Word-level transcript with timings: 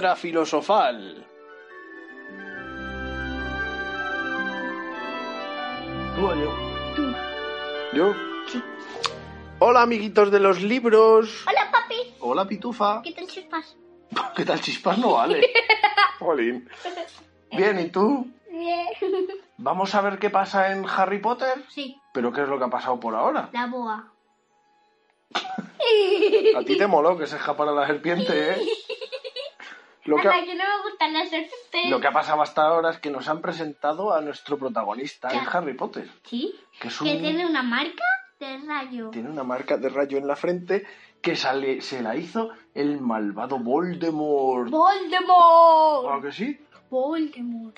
Piedra 0.00 0.16
filosofal. 0.16 1.26
¿Tú 6.16 6.26
o 6.26 6.34
yo? 6.34 6.50
Tú. 6.96 7.14
¿Yo? 7.92 8.14
Hola, 9.58 9.82
amiguitos 9.82 10.30
de 10.30 10.40
los 10.40 10.62
libros. 10.62 11.44
Hola, 11.46 11.70
papi. 11.70 12.14
Hola, 12.20 12.48
pitufa. 12.48 13.02
¿Qué 13.02 13.12
tal 13.12 13.26
chispas? 13.26 13.76
¿Qué 14.36 14.46
tal 14.46 14.58
chispas? 14.62 14.96
No 14.96 15.12
vale. 15.12 15.46
Jolín. 16.18 16.66
Bien, 17.52 17.78
¿y 17.78 17.90
tú? 17.90 18.26
Bien. 18.50 18.86
Vamos 19.58 19.94
a 19.94 20.00
ver 20.00 20.18
qué 20.18 20.30
pasa 20.30 20.72
en 20.72 20.86
Harry 20.88 21.18
Potter. 21.18 21.66
Sí, 21.68 22.00
¿Pero 22.14 22.32
qué 22.32 22.40
es 22.40 22.48
lo 22.48 22.58
que 22.58 22.64
ha 22.64 22.70
pasado 22.70 22.98
por 22.98 23.14
ahora? 23.14 23.50
la 23.52 23.66
boa. 23.66 24.10
A 26.56 26.62
ti 26.64 26.78
te 26.78 26.86
moló 26.86 27.18
que 27.18 27.26
se 27.26 27.36
escapara 27.36 27.72
la 27.72 27.86
serpiente, 27.86 28.52
¿eh? 28.52 28.66
Lo 30.10 30.16
que, 30.22 30.28
ha, 30.28 30.44
que 30.44 30.54
no 30.54 30.64
me 30.64 30.82
gustan 30.90 31.12
las 31.12 31.28
serpientes. 31.30 31.90
lo 31.90 32.00
que 32.00 32.06
ha 32.06 32.12
pasado 32.12 32.42
hasta 32.42 32.62
ahora 32.62 32.90
es 32.90 32.98
que 32.98 33.10
nos 33.10 33.28
han 33.28 33.40
presentado 33.40 34.12
a 34.12 34.20
nuestro 34.20 34.58
protagonista 34.58 35.28
en 35.30 35.44
Ya. 35.44 35.50
Harry 35.50 35.74
Potter. 35.74 36.08
¿Sí? 36.24 36.54
Que 36.80 36.88
es 36.88 36.98
Que 36.98 37.16
un... 37.16 37.20
tiene 37.22 37.46
una 37.46 37.62
marca 37.62 38.04
de 38.38 38.58
rayo. 38.66 39.10
Tiene 39.10 39.28
una 39.30 39.44
marca 39.44 39.76
de 39.76 39.88
rayo 39.88 40.18
en 40.18 40.26
la 40.26 40.36
frente 40.36 40.84
que 41.22 41.36
sale, 41.36 41.80
se 41.82 42.00
la 42.02 42.16
hizo 42.16 42.50
el 42.74 43.00
malvado 43.00 43.58
Voldemort. 43.58 44.70
¡Voldemort! 44.70 46.18
¿A 46.18 46.22
que 46.22 46.32
sí? 46.32 46.58
Voldemort. 46.88 47.76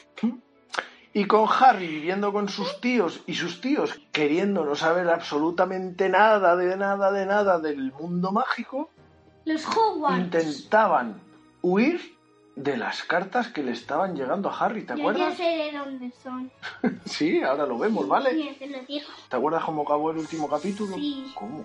Y 1.14 1.26
con 1.26 1.46
Harry 1.60 1.86
viviendo 1.88 2.32
con 2.32 2.48
sus 2.48 2.80
tíos 2.80 3.22
y 3.26 3.34
sus 3.34 3.60
tíos 3.60 4.00
queriendo 4.12 4.64
no 4.64 4.74
saber 4.74 5.08
absolutamente 5.10 6.08
nada 6.08 6.56
de 6.56 6.76
nada 6.76 7.12
de 7.12 7.26
nada 7.26 7.58
del 7.58 7.92
mundo 7.92 8.32
mágico, 8.32 8.88
Los 9.44 9.66
Hogwarts. 9.66 10.18
intentaban 10.18 11.20
huir 11.60 12.11
de 12.56 12.76
las 12.76 13.02
cartas 13.04 13.48
que 13.48 13.62
le 13.62 13.72
estaban 13.72 14.14
llegando 14.14 14.50
a 14.50 14.58
Harry, 14.58 14.82
¿te 14.82 14.88
Ya, 14.88 14.96
ya 14.96 15.00
acuerdas? 15.02 15.36
sé 15.36 15.42
de 15.44 15.72
dónde 15.72 16.10
son. 16.22 16.52
Sí, 17.06 17.42
ahora 17.42 17.66
lo 17.66 17.78
vemos, 17.78 18.06
¿vale? 18.08 18.32
Mira, 18.34 18.54
te 18.58 18.66
lo 18.66 18.80
digo. 18.82 19.06
¿Te 19.28 19.36
acuerdas 19.36 19.64
cómo 19.64 19.82
acabó 19.82 20.10
el 20.10 20.18
último 20.18 20.48
capítulo? 20.48 20.94
Sí. 20.94 21.32
¿Cómo? 21.34 21.64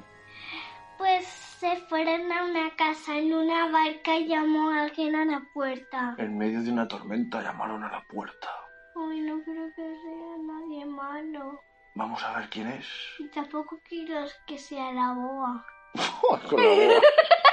Pues 0.97 1.25
se 1.59 1.75
fueron 1.89 2.31
a 2.31 2.45
una 2.45 2.75
casa 2.75 3.17
en 3.17 3.33
una 3.33 3.69
barca 3.71 4.15
y 4.17 4.27
llamó 4.27 4.69
a 4.71 4.83
alguien 4.83 5.15
a 5.15 5.25
la 5.25 5.41
puerta. 5.53 6.15
En 6.17 6.37
medio 6.37 6.61
de 6.61 6.71
una 6.71 6.87
tormenta 6.87 7.41
llamaron 7.41 7.83
a 7.83 7.91
la 7.91 8.03
puerta. 8.07 8.47
Ay, 8.95 9.19
no 9.21 9.43
quiero 9.43 9.67
que 9.75 9.81
sea 9.83 10.37
nadie 10.41 10.85
malo. 10.85 11.61
Vamos 11.95 12.23
a 12.23 12.39
ver 12.39 12.49
quién 12.49 12.67
es. 12.67 12.85
Y 13.19 13.27
tampoco 13.29 13.79
quiero 13.87 14.25
que 14.45 14.57
sea 14.57 14.91
la 14.91 15.13
boa. 15.13 15.65
Con 16.49 16.61
la 16.63 16.69
boa. 16.69 17.01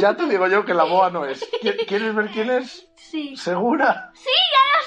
Ya 0.00 0.16
te 0.16 0.26
digo 0.26 0.46
yo 0.48 0.64
que 0.64 0.74
la 0.74 0.84
boa 0.84 1.10
no 1.10 1.24
es. 1.24 1.40
¿Qui- 1.62 1.86
¿Quieres 1.86 2.14
ver 2.14 2.30
quién 2.30 2.50
es? 2.50 2.86
Sí. 2.96 3.36
¿Segura? 3.36 4.10
¡Sí, 4.14 4.28
ya 4.52 4.62
lo 4.72 4.84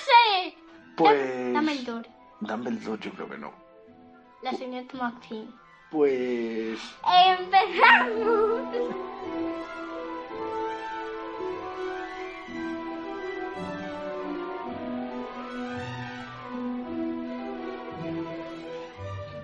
sé! 0.51 0.57
Pues. 0.97 1.53
Dumbledore. 1.53 2.09
Dumbledore, 2.41 3.01
yo 3.01 3.11
creo 3.13 3.29
que 3.29 3.37
no. 3.37 3.53
La 4.41 4.53
señorita 4.53 4.97
McFean. 4.97 5.53
Pues. 5.91 6.79
¡Empezamos! 7.37 8.95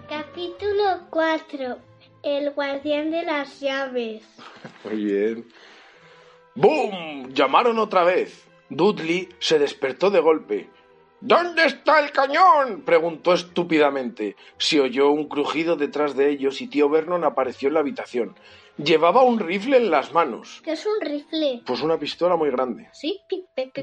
Capítulo 0.10 1.08
4. 1.10 1.78
El 2.26 2.50
guardián 2.54 3.12
de 3.12 3.22
las 3.22 3.60
llaves. 3.60 4.24
Muy 4.84 5.06
bien. 5.06 5.48
¡Bum! 6.56 7.32
Llamaron 7.32 7.78
otra 7.78 8.04
vez. 8.04 8.48
Dudley 8.68 9.30
se 9.38 9.60
despertó 9.60 10.10
de 10.10 10.22
golpe. 10.22 10.70
¿Dónde 11.22 11.66
está 11.66 12.00
el 12.00 12.12
cañón? 12.12 12.82
preguntó 12.84 13.34
estúpidamente. 13.34 14.36
Se 14.58 14.82
oyó 14.82 15.12
un 15.12 15.30
crujido 15.30 15.76
detrás 15.76 16.16
de 16.16 16.32
ellos 16.32 16.62
y 16.62 16.68
tío 16.68 16.90
Vernon 16.90 17.24
apareció 17.24 17.68
en 17.68 17.76
la 17.76 17.82
habitación. 17.82 18.36
Llevaba 18.78 19.22
un 19.22 19.38
rifle 19.38 19.78
en 19.78 19.92
las 19.92 20.12
manos. 20.12 20.62
¿Qué 20.64 20.72
es 20.72 20.84
un 20.84 21.00
rifle? 21.02 21.62
Pues 21.64 21.82
una 21.82 22.00
pistola 22.00 22.36
muy 22.36 22.50
grande. 22.50 22.90
Sí. 22.92 23.22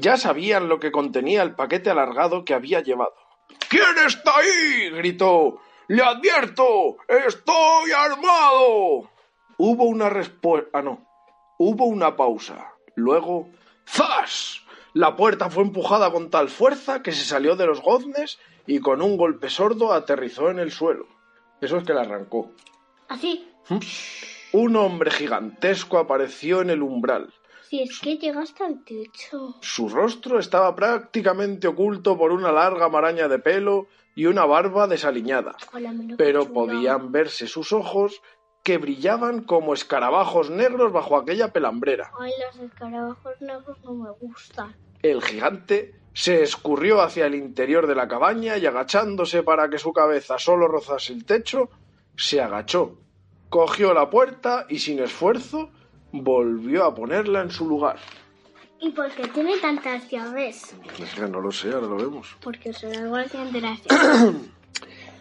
Ya 0.01 0.17
sabían 0.17 0.67
lo 0.67 0.81
que 0.81 0.91
contenía 0.91 1.43
el 1.43 1.55
paquete 1.55 1.89
alargado 1.89 2.43
que 2.43 2.53
había 2.53 2.81
llevado. 2.81 3.13
¿Quién 3.69 4.05
está 4.05 4.37
ahí? 4.37 4.89
gritó. 4.89 5.61
¡Le 5.87 6.03
advierto! 6.03 6.97
¡Estoy 7.07 7.91
armado! 7.91 9.09
Hubo 9.57 9.83
una 9.85 10.09
respuesta. 10.09 10.69
Ah, 10.73 10.81
no. 10.81 11.05
Hubo 11.57 11.85
una 11.85 12.15
pausa. 12.15 12.73
Luego. 12.95 13.49
¡Zas! 13.87 14.61
La 14.93 15.15
puerta 15.15 15.49
fue 15.49 15.63
empujada 15.63 16.11
con 16.11 16.29
tal 16.29 16.49
fuerza 16.49 17.01
que 17.01 17.11
se 17.11 17.25
salió 17.25 17.55
de 17.55 17.65
los 17.65 17.81
goznes 17.81 18.39
y 18.67 18.79
con 18.79 19.01
un 19.01 19.17
golpe 19.17 19.49
sordo 19.49 19.91
aterrizó 19.91 20.49
en 20.49 20.59
el 20.59 20.71
suelo. 20.71 21.07
Eso 21.61 21.77
es 21.77 21.83
que 21.83 21.93
la 21.93 22.01
arrancó. 22.01 22.51
Así. 23.09 23.47
Un 24.51 24.75
hombre 24.75 25.11
gigantesco 25.11 25.97
apareció 25.97 26.61
en 26.61 26.69
el 26.69 26.81
umbral. 26.81 27.33
Si 27.69 27.81
es 27.81 27.99
que 27.99 28.17
llega 28.17 28.41
hasta 28.41 28.67
el 28.67 28.83
techo. 28.83 29.55
Su 29.61 29.89
rostro 29.89 30.37
estaba 30.37 30.75
prácticamente 30.75 31.67
oculto 31.67 32.17
por 32.17 32.31
una 32.31 32.51
larga 32.51 32.87
maraña 32.87 33.27
de 33.27 33.39
pelo 33.39 33.87
y 34.15 34.25
una 34.25 34.45
barba 34.45 34.87
desaliñada, 34.87 35.55
pero 36.17 36.51
podían 36.53 37.11
verse 37.11 37.47
sus 37.47 37.73
ojos 37.73 38.21
que 38.63 38.77
brillaban 38.77 39.41
como 39.41 39.73
escarabajos 39.73 40.49
negros 40.49 40.93
bajo 40.93 41.17
aquella 41.17 41.51
pelambrera. 41.51 42.11
Ay, 42.19 42.31
los 42.45 42.71
escarabajos 42.71 43.41
negros 43.41 43.77
no 43.83 43.93
me 43.93 44.09
gustan. 44.11 44.73
El 45.01 45.21
gigante 45.21 45.95
se 46.13 46.43
escurrió 46.43 47.01
hacia 47.01 47.25
el 47.25 47.35
interior 47.35 47.87
de 47.87 47.95
la 47.95 48.07
cabaña 48.07 48.57
y 48.57 48.65
agachándose 48.65 49.43
para 49.43 49.69
que 49.69 49.79
su 49.79 49.91
cabeza 49.91 50.37
solo 50.39 50.67
rozase 50.67 51.11
el 51.11 51.25
techo, 51.25 51.69
se 52.15 52.39
agachó, 52.39 52.99
cogió 53.49 53.93
la 53.93 54.09
puerta 54.09 54.65
y 54.69 54.79
sin 54.79 54.99
esfuerzo 54.99 55.71
volvió 56.13 56.85
a 56.85 56.95
ponerla 56.95 57.41
en 57.41 57.49
su 57.49 57.67
lugar. 57.67 57.97
¿Y 58.83 58.89
por 58.89 59.09
qué 59.11 59.25
tiene 59.29 59.57
tantas 59.59 60.09
llaves? 60.09 60.75
Es 61.01 61.15
que 61.15 61.21
no 61.21 61.39
lo 61.39 61.51
sé, 61.51 61.71
ahora 61.71 61.87
lo 61.87 61.95
vemos. 61.95 62.35
Porque 62.41 62.71
el 62.81 63.07
guardián 63.07 63.53
de 63.53 63.61
las 63.61 63.81
llaves. 63.81 64.35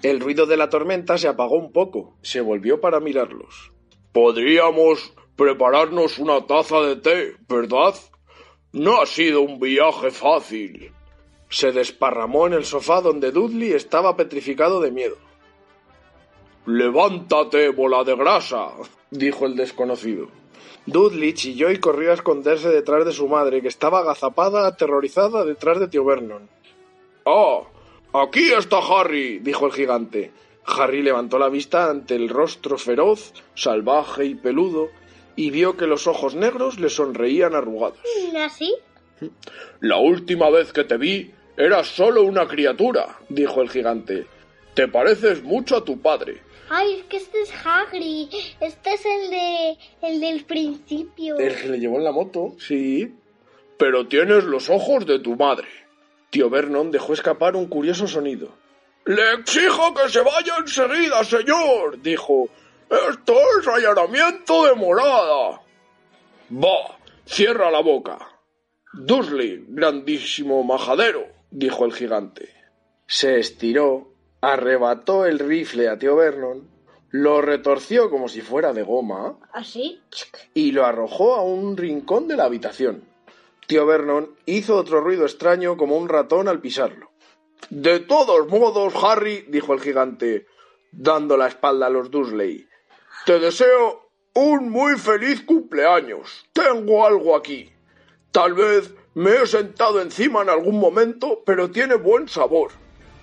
El 0.03 0.19
ruido 0.19 0.47
de 0.47 0.57
la 0.57 0.69
tormenta 0.69 1.17
se 1.17 1.29
apagó 1.29 1.55
un 1.55 1.71
poco. 1.71 2.17
Se 2.23 2.41
volvió 2.41 2.81
para 2.81 2.99
mirarlos. 2.99 3.71
Podríamos 4.11 5.15
prepararnos 5.37 6.19
una 6.19 6.45
taza 6.45 6.81
de 6.81 6.97
té, 6.97 7.37
¿verdad? 7.49 7.95
No 8.73 9.01
ha 9.01 9.07
sido 9.07 9.43
un 9.43 9.61
viaje 9.61 10.11
fácil. 10.11 10.93
Se 11.49 11.71
desparramó 11.71 12.49
en 12.49 12.55
el 12.55 12.65
sofá 12.65 13.01
donde 13.01 13.31
Dudley 13.31 13.75
estaba 13.75 14.17
petrificado 14.17 14.81
de 14.81 14.91
miedo. 14.91 15.19
Levántate, 16.67 17.69
bola 17.69 18.03
de 18.03 18.17
grasa, 18.17 18.73
dijo 19.13 19.47
el 19.47 19.55
desconocido. 19.55 20.42
Dudley 20.87 21.35
chilló 21.35 21.71
y 21.71 21.79
corrió 21.79 22.11
a 22.11 22.15
esconderse 22.15 22.69
detrás 22.69 23.05
de 23.05 23.13
su 23.13 23.29
madre, 23.29 23.63
que 23.63 23.69
estaba 23.69 24.01
agazapada, 24.01 24.67
aterrorizada, 24.67 25.45
detrás 25.45 25.79
de 25.79 25.89
tío 25.89 26.05
Vernon. 26.05 26.49
¡Ah! 27.25 27.61
Aquí 28.15 28.53
está 28.53 28.79
Harry, 28.79 29.39
dijo 29.39 29.67
el 29.67 29.73
gigante. 29.73 30.33
Harry 30.67 31.03
levantó 31.03 31.39
la 31.39 31.49
vista 31.49 31.89
ante 31.89 32.15
el 32.15 32.29
rostro 32.29 32.77
feroz, 32.79 33.33
salvaje 33.55 34.27
y 34.27 34.35
peludo, 34.35 34.91
y 35.35 35.51
vio 35.51 35.77
que 35.77 35.87
los 35.87 36.07
ojos 36.07 36.35
negros 36.35 36.79
le 36.79 36.91
sonreían 36.91 37.55
arrugados. 37.55 37.99
¿Así? 38.39 38.75
La 39.81 39.97
última 39.97 40.51
vez 40.51 40.73
que 40.73 40.85
te 40.85 40.97
vi 40.97 41.33
eras 41.57 41.87
solo 41.89 42.23
una 42.23 42.47
criatura, 42.47 43.19
dijo 43.29 43.63
el 43.63 43.71
gigante. 43.71 44.27
Te 44.75 44.89
pareces 44.89 45.43
mucho 45.43 45.77
a 45.77 45.85
tu 45.85 46.01
padre. 46.01 46.43
Ay, 46.69 47.01
es 47.01 47.05
que 47.05 47.17
este 47.19 47.43
es 47.43 47.53
Hagrid. 47.65 48.29
Este 48.61 48.95
es 48.95 49.05
el 49.05 49.31
de 49.31 49.79
el 50.03 50.21
del 50.21 50.45
principio. 50.45 51.39
El 51.39 51.55
que 51.55 51.69
le 51.69 51.79
llevó 51.79 51.99
en 51.99 52.05
la 52.05 52.13
moto, 52.13 52.55
sí. 52.59 53.15
Pero 53.79 54.07
tienes 54.07 54.45
los 54.45 54.71
ojos 54.71 55.07
de 55.07 55.19
tu 55.19 55.37
madre. 55.37 55.69
Tío 56.31 56.49
Vernon 56.49 56.91
dejó 56.91 57.13
escapar 57.13 57.57
un 57.57 57.67
curioso 57.67 58.07
sonido. 58.07 58.49
Le 59.05 59.35
exijo 59.35 59.93
que 59.95 60.09
se 60.09 60.21
vaya 60.21 60.57
enseguida, 60.59 61.25
señor, 61.25 62.01
dijo. 62.01 62.49
Esto 63.11 63.35
es 63.59 63.67
allanamiento 63.67 64.67
de 64.67 64.75
morada. 64.75 65.61
Bah, 66.51 66.99
cierra 67.27 67.71
la 67.71 67.81
boca. 67.81 68.19
Dursley, 68.93 69.65
grandísimo 69.69 70.63
majadero, 70.63 71.27
dijo 71.51 71.87
el 71.87 71.95
gigante. 71.95 72.51
Se 73.07 73.39
estiró, 73.39 74.12
arrebató 74.43 75.25
el 75.25 75.39
rifle 75.39 75.89
a 75.89 75.99
tío 75.99 76.17
Vernon, 76.17 76.69
lo 77.11 77.41
retorció 77.41 78.11
como 78.11 78.29
si 78.29 78.41
fuera 78.41 78.73
de 78.73 78.83
goma 78.83 79.39
¿Así? 79.53 80.03
y 80.53 80.73
lo 80.73 80.85
arrojó 80.85 81.35
a 81.35 81.43
un 81.43 81.77
rincón 81.77 82.29
de 82.29 82.37
la 82.37 82.45
habitación. 82.45 83.05
Tío 83.67 83.87
Vernon 83.87 84.35
hizo 84.45 84.77
otro 84.77 85.01
ruido 85.01 85.25
extraño 85.25 85.77
como 85.77 85.97
un 85.97 86.09
ratón 86.09 86.49
al 86.49 86.61
pisarlo. 86.61 87.11
De 87.71 88.01
todos 88.01 88.49
modos, 88.49 88.93
Harry, 89.03 89.47
dijo 89.49 89.73
el 89.73 89.81
gigante, 89.81 90.47
dando 90.91 91.37
la 91.37 91.47
espalda 91.47 91.87
a 91.87 91.91
los 91.91 92.11
Dursley, 92.11 92.67
te 93.25 93.39
deseo 93.39 94.11
un 94.35 94.71
muy 94.71 94.99
feliz 94.99 95.43
cumpleaños. 95.43 96.47
Tengo 96.53 97.07
algo 97.07 97.37
aquí. 97.37 97.73
Tal 98.33 98.55
vez 98.55 98.93
me 99.15 99.37
he 99.37 99.47
sentado 99.47 100.01
encima 100.01 100.43
en 100.43 100.49
algún 100.49 100.81
momento, 100.81 101.43
pero 101.47 101.71
tiene 101.71 101.95
buen 101.95 102.29
sabor. 102.29 102.73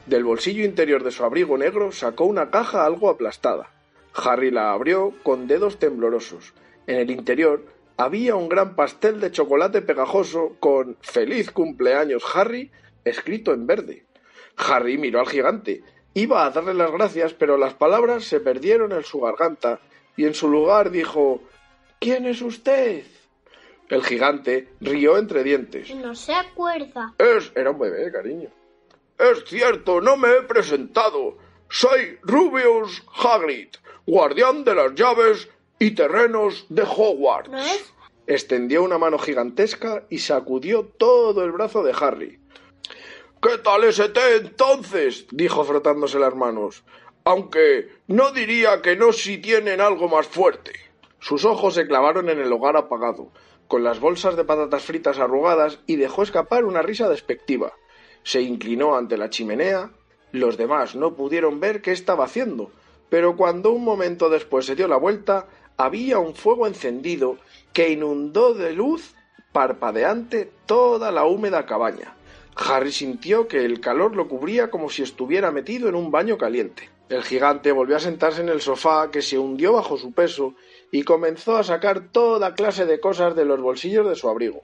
Del 0.10 0.24
bolsillo 0.24 0.66
interior 0.66 1.04
de 1.04 1.12
su 1.12 1.24
abrigo 1.24 1.56
negro 1.56 1.92
sacó 1.92 2.26
una 2.26 2.50
caja 2.50 2.84
algo 2.84 3.12
aplastada. 3.12 3.70
Harry 4.16 4.50
la 4.50 4.72
abrió 4.72 5.14
con 5.22 5.46
dedos 5.46 5.78
temblorosos. 5.78 6.56
En 6.88 6.96
el 6.96 7.12
interior 7.12 7.64
había 7.96 8.36
un 8.36 8.50
gran 8.50 8.76
pastel 8.76 9.20
de 9.20 9.30
chocolate 9.30 9.84
pegajoso 9.84 10.56
con 10.60 10.98
Feliz 11.02 11.52
cumpleaños 11.52 12.24
Harry 12.34 12.72
escrito 13.06 13.54
en 13.54 13.68
verde. 13.68 14.08
Harry 14.58 14.98
miró 14.98 15.20
al 15.20 15.28
gigante. 15.28 15.84
Iba 16.16 16.44
a 16.44 16.50
darle 16.50 16.74
las 16.74 16.92
gracias, 16.92 17.36
pero 17.36 17.56
las 17.56 17.76
palabras 17.76 18.24
se 18.24 18.40
perdieron 18.40 18.94
en 18.94 19.04
su 19.04 19.20
garganta 19.20 19.80
y 20.18 20.26
en 20.26 20.34
su 20.34 20.50
lugar 20.50 20.90
dijo 20.90 21.44
¿Quién 22.00 22.26
es 22.26 22.42
usted? 22.42 23.04
El 23.90 24.04
gigante 24.04 24.70
rió 24.82 25.20
entre 25.20 25.44
dientes. 25.44 25.94
No 25.94 26.16
se 26.16 26.34
acuerda. 26.34 27.14
Es. 27.20 27.52
era 27.54 27.70
un 27.70 27.78
bebé, 27.78 28.12
cariño. 28.12 28.50
Es 29.20 29.44
cierto, 29.44 30.00
no 30.00 30.16
me 30.16 30.30
he 30.30 30.42
presentado. 30.44 31.38
Soy 31.70 32.18
Rubius 32.22 33.04
Hagrid, 33.14 33.68
guardián 34.08 34.64
de 34.64 34.74
las 34.74 34.96
llaves 34.96 35.50
y 35.78 35.92
terrenos 35.92 36.66
de 36.70 36.84
Hogwarts. 36.84 37.94
Extendió 38.28 38.82
una 38.82 38.98
mano 38.98 39.20
gigantesca 39.20 40.06
y 40.10 40.20
sacudió 40.20 40.86
todo 40.86 41.44
el 41.44 41.52
brazo 41.52 41.84
de 41.84 41.94
Harry. 42.00 42.40
¿Qué 43.42 43.58
tal 43.58 43.84
ese 43.84 44.08
té 44.08 44.38
entonces? 44.38 45.28
dijo 45.32 45.66
frotándose 45.66 46.18
las 46.18 46.36
manos. 46.36 46.84
Aunque 47.26 47.90
no 48.08 48.32
diría 48.32 48.82
que 48.82 48.96
no 48.96 49.12
si 49.12 49.38
tienen 49.38 49.82
algo 49.82 50.08
más 50.08 50.28
fuerte. 50.28 50.72
Sus 51.20 51.44
ojos 51.44 51.74
se 51.74 51.88
clavaron 51.88 52.30
en 52.30 52.40
el 52.40 52.54
hogar 52.54 52.78
apagado, 52.78 53.34
con 53.68 53.84
las 53.84 54.00
bolsas 54.00 54.38
de 54.38 54.46
patatas 54.46 54.84
fritas 54.84 55.20
arrugadas, 55.20 55.80
y 55.88 55.98
dejó 55.98 56.24
escapar 56.24 56.64
una 56.64 56.82
risa 56.82 57.10
despectiva. 57.10 57.74
Se 58.24 58.42
inclinó 58.42 58.96
ante 58.96 59.18
la 59.18 59.30
chimenea. 59.30 59.92
Los 60.32 60.58
demás 60.58 60.96
no 60.96 61.16
pudieron 61.16 61.60
ver 61.60 61.82
qué 61.82 61.92
estaba 61.92 62.26
haciendo, 62.26 62.72
pero 63.10 63.36
cuando 63.36 63.72
un 63.72 63.84
momento 63.84 64.30
después 64.30 64.66
se 64.66 64.76
dio 64.76 64.88
la 64.88 64.98
vuelta, 64.98 65.48
había 65.78 66.20
un 66.20 66.36
fuego 66.36 66.68
encendido 66.68 67.38
que 67.74 67.90
inundó 67.90 68.54
de 68.54 68.74
luz 68.74 69.16
parpadeante 69.52 70.52
toda 70.66 71.12
la 71.12 71.26
húmeda 71.26 71.66
cabaña. 71.66 72.16
Harry 72.56 72.92
sintió 72.92 73.48
que 73.48 73.64
el 73.64 73.80
calor 73.80 74.16
lo 74.16 74.28
cubría 74.28 74.70
como 74.70 74.90
si 74.90 75.02
estuviera 75.02 75.52
metido 75.52 75.88
en 75.88 75.96
un 75.96 76.12
baño 76.12 76.38
caliente. 76.38 76.90
El 77.08 77.24
gigante 77.24 77.72
volvió 77.72 77.96
a 77.96 78.00
sentarse 78.00 78.42
en 78.42 78.50
el 78.50 78.62
sofá 78.62 79.10
que 79.10 79.22
se 79.22 79.40
hundió 79.40 79.74
bajo 79.74 79.98
su 79.98 80.12
peso 80.12 80.54
y 80.92 81.04
comenzó 81.04 81.58
a 81.58 81.64
sacar 81.64 82.12
toda 82.12 82.54
clase 82.54 82.86
de 82.86 83.00
cosas 83.00 83.36
de 83.36 83.46
los 83.46 83.62
bolsillos 83.62 84.08
de 84.08 84.16
su 84.16 84.30
abrigo. 84.30 84.64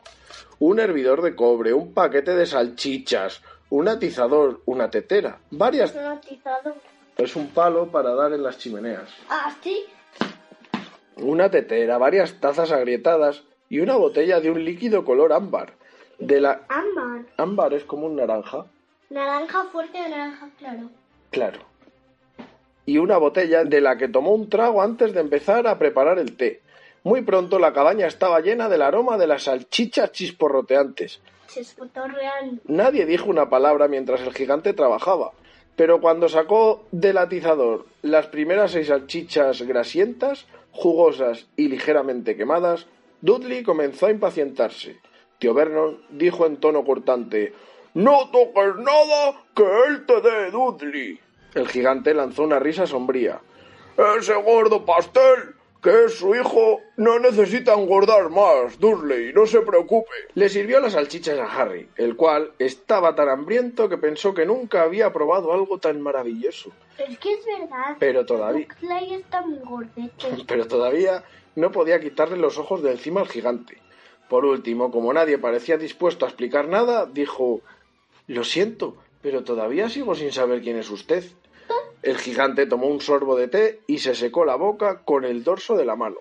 Un 0.60 0.80
hervidor 0.80 1.22
de 1.22 1.36
cobre, 1.36 1.74
un 1.74 1.94
paquete 1.94 2.36
de 2.36 2.46
salchichas, 2.46 3.42
un 3.69 3.88
atizador, 3.88 4.62
una 4.66 4.90
tetera, 4.90 5.40
varias... 5.52 5.94
Un 5.94 6.06
atizador. 6.06 6.75
Es 7.18 7.36
un 7.36 7.48
palo 7.50 7.88
para 7.88 8.13
dar 8.13 8.34
en 8.34 8.44
las 8.44 8.57
chimeneas. 8.57 9.10
Ah, 9.30 9.54
sí. 9.62 9.86
Una 11.18 11.50
tetera, 11.50 11.98
varias 11.98 12.40
tazas 12.40 12.72
agrietadas 12.72 13.44
y 13.69 13.80
una 13.80 13.96
botella 13.96 14.40
de 14.40 14.52
un 14.52 14.63
líquido 14.63 15.06
color 15.06 15.34
ámbar. 15.34 15.74
De 16.19 16.42
la... 16.42 16.62
Ámbar. 16.68 17.25
Ámbar 17.38 17.74
es 17.74 17.84
como 17.84 18.08
un 18.08 18.16
naranja. 18.16 18.66
Naranja 19.10 19.63
fuerte 19.72 20.00
o 20.00 20.10
naranja 20.10 20.50
claro. 20.58 20.90
Claro. 21.31 21.60
Y 22.86 22.98
una 22.98 23.18
botella 23.18 23.63
de 23.63 23.81
la 23.81 23.98
que 23.98 24.08
tomó 24.08 24.34
un 24.34 24.50
trago 24.50 24.81
antes 24.81 25.13
de 25.13 25.22
empezar 25.22 25.68
a 25.68 25.80
preparar 25.80 26.19
el 26.19 26.36
té. 26.38 26.62
Muy 27.06 27.22
pronto 27.22 27.60
la 27.60 27.72
cabaña 27.72 28.07
estaba 28.07 28.40
llena 28.40 28.68
del 28.68 28.81
aroma 28.81 29.19
de 29.19 29.28
las 29.28 29.44
salchichas 29.44 30.12
chisporroteantes. 30.12 31.22
Nadie 32.63 33.06
dijo 33.06 33.30
una 33.30 33.48
palabra 33.48 33.88
mientras 33.88 34.22
el 34.22 34.34
gigante 34.34 34.74
trabajaba, 34.74 35.31
pero 35.75 36.02
cuando 36.02 36.30
sacó 36.30 36.88
del 36.92 37.19
atizador 37.19 37.86
las 38.02 38.25
primeras 38.25 38.72
seis 38.72 38.88
salchichas 38.88 39.62
grasientas, 39.62 40.48
jugosas 40.72 41.46
y 41.56 41.68
ligeramente 41.68 42.36
quemadas, 42.36 42.88
Dudley 43.22 43.62
comenzó 43.62 44.08
a 44.08 44.12
impacientarse. 44.12 45.00
Tío 45.38 45.54
Vernon 45.54 46.01
dijo 46.10 46.48
en 46.48 46.58
tono 46.58 46.84
cortante 46.84 47.54
No 47.94 48.31
toques 48.31 48.78
nada, 48.78 49.44
que 49.56 49.63
él 49.90 50.08
te 50.08 50.22
dé, 50.22 50.50
Dudley. 50.50 51.19
El 51.54 51.68
gigante 51.68 52.16
lanzó 52.16 52.42
una 52.42 52.58
risa 52.58 52.88
sombría. 52.88 53.42
Ese 54.18 54.34
gordo 54.34 54.86
pastel, 54.86 55.55
que 55.86 56.06
es 56.06 56.16
su 56.16 56.34
hijo, 56.34 56.82
no 56.98 57.20
necesita 57.20 57.76
engordar 57.76 58.32
más, 58.32 58.80
Dudley, 58.80 59.32
no 59.34 59.46
se 59.46 59.62
preocupe. 59.62 60.10
Le 60.34 60.50
sirvió 60.50 60.80
las 60.80 60.94
salchichas 60.94 61.38
a 61.38 61.46
Harry, 61.46 61.88
el 61.96 62.16
cual 62.16 62.54
estaba 62.58 63.14
tan 63.14 63.30
hambriento 63.30 63.88
que 63.88 64.00
pensó 64.00 64.34
que 64.34 64.48
nunca 64.48 64.82
había 64.82 65.14
probado 65.14 65.54
algo 65.54 65.78
tan 65.78 66.02
maravilloso. 66.02 66.72
Es 66.98 67.20
que 67.20 67.34
es 67.34 67.46
verdad. 67.46 67.98
Pero 68.00 68.26
todavía- 68.26 68.68
está 69.12 69.42
muy 69.46 69.60
gordete. 69.60 70.44
pero 70.48 70.68
todavía 70.68 71.24
no 71.56 71.72
podía 71.72 72.00
quitarle 72.00 72.38
los 72.38 72.58
ojos 72.58 72.82
de 72.82 72.92
encima 72.92 73.22
al 73.22 73.28
gigante. 73.28 73.78
Por 74.27 74.44
último, 74.44 74.89
como 74.89 75.13
nadie 75.13 75.38
parecía 75.38 75.77
dispuesto 75.77 76.25
a 76.25 76.30
explicar 76.30 76.68
nada, 76.68 77.06
dijo 77.06 77.62
Lo 78.25 78.44
siento, 78.44 78.98
pero 79.22 79.44
todavía 79.44 79.88
sigo 79.89 80.15
sin 80.15 80.32
saber 80.32 80.63
quién 80.63 80.80
es 80.80 80.89
usted. 80.89 81.24
El 82.01 82.17
gigante 82.17 82.67
tomó 82.67 82.88
un 82.88 83.01
sorbo 83.01 83.36
de 83.36 83.48
té 83.48 83.81
y 83.88 83.98
se 83.98 84.13
secó 84.13 84.45
la 84.45 84.55
boca 84.55 85.01
con 85.03 85.25
el 85.25 85.43
dorso 85.43 85.75
de 85.75 85.86
la 85.86 85.95
mano. 85.95 86.17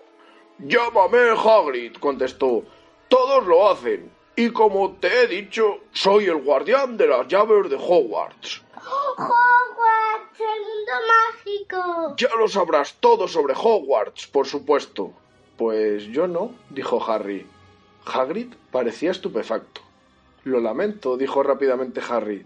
Llámame 0.57 1.29
Hagrid, 1.37 1.97
contestó. 1.97 2.63
Todos 3.07 3.45
lo 3.45 3.69
hacen. 3.69 4.11
Y 4.35 4.49
como 4.49 4.93
te 4.93 5.21
he 5.21 5.27
dicho, 5.27 5.81
soy 5.93 6.25
el 6.25 6.41
guardián 6.41 6.97
de 6.97 7.07
las 7.07 7.27
llaves 7.27 7.69
de 7.69 7.75
Hogwarts. 7.75 8.63
¡Hogwarts! 8.75 10.39
¡El 10.39 10.61
mundo 10.61 10.93
mágico! 11.07 12.15
Ya 12.17 12.35
lo 12.37 12.47
sabrás 12.47 12.95
todo 12.99 13.27
sobre 13.27 13.53
Hogwarts, 13.53 14.27
por 14.27 14.47
supuesto. 14.47 15.13
Pues 15.57 16.05
yo 16.07 16.27
no, 16.27 16.51
dijo 16.69 17.03
Harry. 17.09 17.47
Hagrid 18.05 18.53
parecía 18.71 19.11
estupefacto. 19.11 19.81
Lo 20.43 20.59
lamento, 20.59 21.15
dijo 21.15 21.43
rápidamente 21.43 22.01
Harry. 22.07 22.45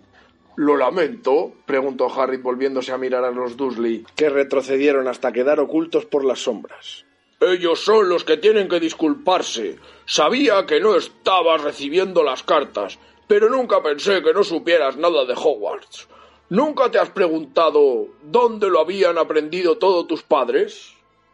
¿Lo 0.55 0.75
lamento? 0.75 1.53
preguntó 1.65 2.07
Harry 2.13 2.37
volviéndose 2.37 2.91
a 2.91 2.97
mirar 2.97 3.23
a 3.23 3.31
los 3.31 3.55
Dursley, 3.55 4.05
que 4.15 4.29
retrocedieron 4.29 5.07
hasta 5.07 5.31
quedar 5.31 5.59
ocultos 5.59 6.05
por 6.05 6.25
las 6.25 6.39
sombras. 6.39 7.05
Ellos 7.39 7.79
son 7.79 8.09
los 8.09 8.25
que 8.25 8.37
tienen 8.37 8.67
que 8.67 8.79
disculparse. 8.79 9.77
Sabía 10.05 10.65
que 10.65 10.81
no 10.81 10.95
estabas 10.95 11.63
recibiendo 11.63 12.23
las 12.23 12.43
cartas, 12.43 12.99
pero 13.27 13.49
nunca 13.49 13.81
pensé 13.81 14.21
que 14.21 14.33
no 14.33 14.43
supieras 14.43 14.97
nada 14.97 15.23
de 15.23 15.33
Hogwarts. 15.33 16.09
¿Nunca 16.49 16.91
te 16.91 16.99
has 16.99 17.11
preguntado 17.11 18.07
dónde 18.23 18.69
lo 18.69 18.79
habían 18.79 19.17
aprendido 19.17 19.77
todos 19.77 20.07
tus 20.07 20.23
padres? 20.23 20.93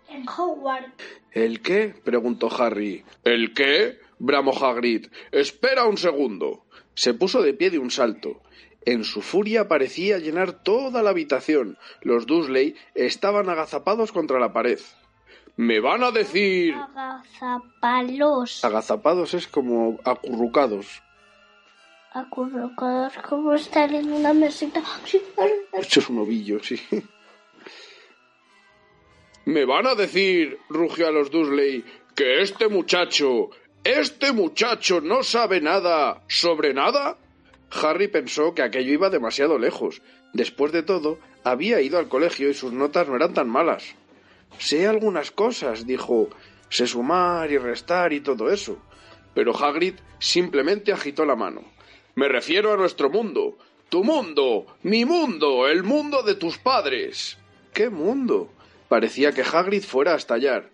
En 0.10 0.28
Hogwarts. 0.28 0.92
¿El 1.32 1.62
qué? 1.62 1.96
preguntó 2.04 2.50
Harry. 2.56 3.04
¿El 3.24 3.54
qué? 3.54 3.98
bramó 4.20 4.52
Hagrid. 4.52 5.08
Espera 5.32 5.86
un 5.86 5.98
segundo. 5.98 6.66
Se 6.94 7.14
puso 7.14 7.42
de 7.42 7.54
pie 7.54 7.70
de 7.70 7.80
un 7.80 7.92
salto. 7.92 8.42
En 8.86 9.04
su 9.04 9.22
furia 9.22 9.68
parecía 9.68 10.20
llenar 10.20 10.52
toda 10.52 11.02
la 11.02 11.10
habitación. 11.10 11.78
Los 12.02 12.28
Dursley 12.28 12.76
estaban 12.94 13.50
agazapados 13.50 14.12
contra 14.12 14.40
la 14.40 14.54
pared. 14.54 14.80
Me 15.58 15.80
van 15.80 16.04
a 16.04 16.12
decir. 16.12 16.76
Agazapalos. 16.76 18.64
Agazapados 18.64 19.34
es 19.34 19.48
como 19.48 20.00
acurrucados. 20.04 21.02
Acurrucados 22.12 23.14
como 23.28 23.56
estar 23.56 23.92
en 23.92 24.12
una 24.12 24.34
mesita. 24.34 24.84
Esto 25.74 26.00
es 26.00 26.10
un 26.10 26.20
ovillo, 26.20 26.62
sí. 26.62 26.80
¿Me 29.46 29.66
van 29.66 29.88
a 29.88 29.96
decir, 29.96 30.60
rugió 30.70 31.08
a 31.08 31.12
los 31.12 31.32
Dursley, 31.32 31.84
que 32.16 32.42
este 32.42 32.68
muchacho, 32.68 33.50
este 33.84 34.32
muchacho 34.32 35.02
no 35.02 35.24
sabe 35.24 35.62
nada 35.62 36.24
sobre 36.28 36.74
nada? 36.74 37.18
Harry 37.72 38.08
pensó 38.08 38.54
que 38.54 38.62
aquello 38.62 38.94
iba 38.94 39.10
demasiado 39.10 39.58
lejos. 39.58 40.02
Después 40.34 40.72
de 40.72 40.84
todo, 40.84 41.20
había 41.44 41.82
ido 41.82 41.98
al 41.98 42.08
colegio 42.08 42.50
y 42.50 42.54
sus 42.54 42.74
notas 42.74 43.08
no 43.08 43.16
eran 43.16 43.34
tan 43.34 43.50
malas. 43.50 43.96
Sé 44.58 44.88
algunas 44.88 45.32
cosas, 45.32 45.86
dijo. 45.86 46.30
Sé 46.70 46.88
sumar 46.88 47.52
y 47.52 47.58
restar 47.58 48.14
y 48.14 48.22
todo 48.22 48.52
eso. 48.52 48.78
Pero 49.34 49.56
Hagrid 49.56 49.96
simplemente 50.20 50.92
agitó 50.92 51.26
la 51.26 51.36
mano. 51.36 51.64
Me 52.16 52.28
refiero 52.28 52.74
a 52.74 52.78
nuestro 52.78 53.10
mundo. 53.10 53.58
Tu 53.90 54.04
mundo. 54.04 54.66
Mi 54.82 55.06
mundo. 55.06 55.68
El 55.68 55.84
mundo 55.84 56.24
de 56.24 56.36
tus 56.36 56.58
padres. 56.58 57.38
¿Qué 57.74 57.90
mundo? 57.90 58.50
Parecía 58.88 59.34
que 59.34 59.42
Hagrid 59.44 59.84
fuera 59.84 60.14
a 60.14 60.18
estallar. 60.18 60.70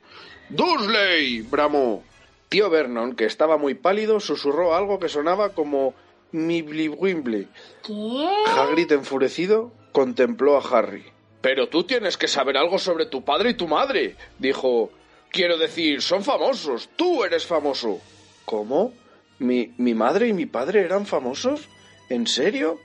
¡Dursley! 0.50 1.42
bramó. 1.42 2.04
Tío 2.50 2.70
Vernon, 2.70 3.16
que 3.16 3.26
estaba 3.26 3.58
muy 3.58 3.76
pálido, 3.76 4.20
susurró 4.20 4.76
algo 4.76 5.00
que 5.00 5.08
sonaba 5.08 5.50
como 5.50 5.94
Mibliwimble. 6.32 7.48
¿Qué? 7.84 8.34
Hagrid, 8.48 8.92
enfurecido, 8.92 9.72
contempló 9.92 10.58
a 10.58 10.62
Harry. 10.62 11.04
Pero 11.42 11.68
tú 11.70 11.84
tienes 11.84 12.18
que 12.18 12.28
saber 12.28 12.58
algo 12.58 12.78
sobre 12.78 13.06
tu 13.08 13.24
padre 13.24 13.52
y 13.52 13.54
tu 13.56 13.68
madre, 13.68 14.16
dijo. 14.40 14.92
Quiero 15.32 15.58
decir, 15.58 16.02
son 16.02 16.24
famosos. 16.24 16.90
Tú 16.98 17.24
eres 17.24 17.46
famoso. 17.46 18.02
¿Cómo? 18.44 18.94
¿Mi, 19.40 19.74
mi 19.78 19.94
madre 19.94 20.28
y 20.28 20.34
mi 20.34 20.46
padre 20.46 20.82
eran 20.82 21.06
famosos? 21.06 21.70
¿En 22.10 22.28
serio? 22.28 22.78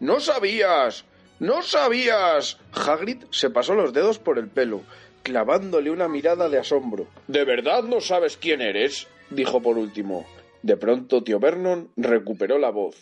No 0.00 0.18
sabías. 0.18 1.04
No 1.38 1.62
sabías. 1.62 2.58
Hagrid 2.72 3.24
se 3.30 3.50
pasó 3.50 3.74
los 3.74 3.92
dedos 3.92 4.18
por 4.18 4.38
el 4.38 4.48
pelo, 4.48 4.82
clavándole 5.22 5.90
una 5.90 6.08
mirada 6.08 6.48
de 6.48 6.58
asombro. 6.58 7.06
¿De 7.28 7.44
verdad 7.44 7.84
no 7.84 8.00
sabes 8.00 8.36
quién 8.36 8.60
eres? 8.62 9.06
dijo 9.30 9.60
por 9.60 9.78
último. 9.78 10.26
De 10.66 10.76
pronto 10.76 11.22
tío 11.22 11.38
Vernon 11.38 11.92
recuperó 11.96 12.58
la 12.58 12.70
voz. 12.70 12.96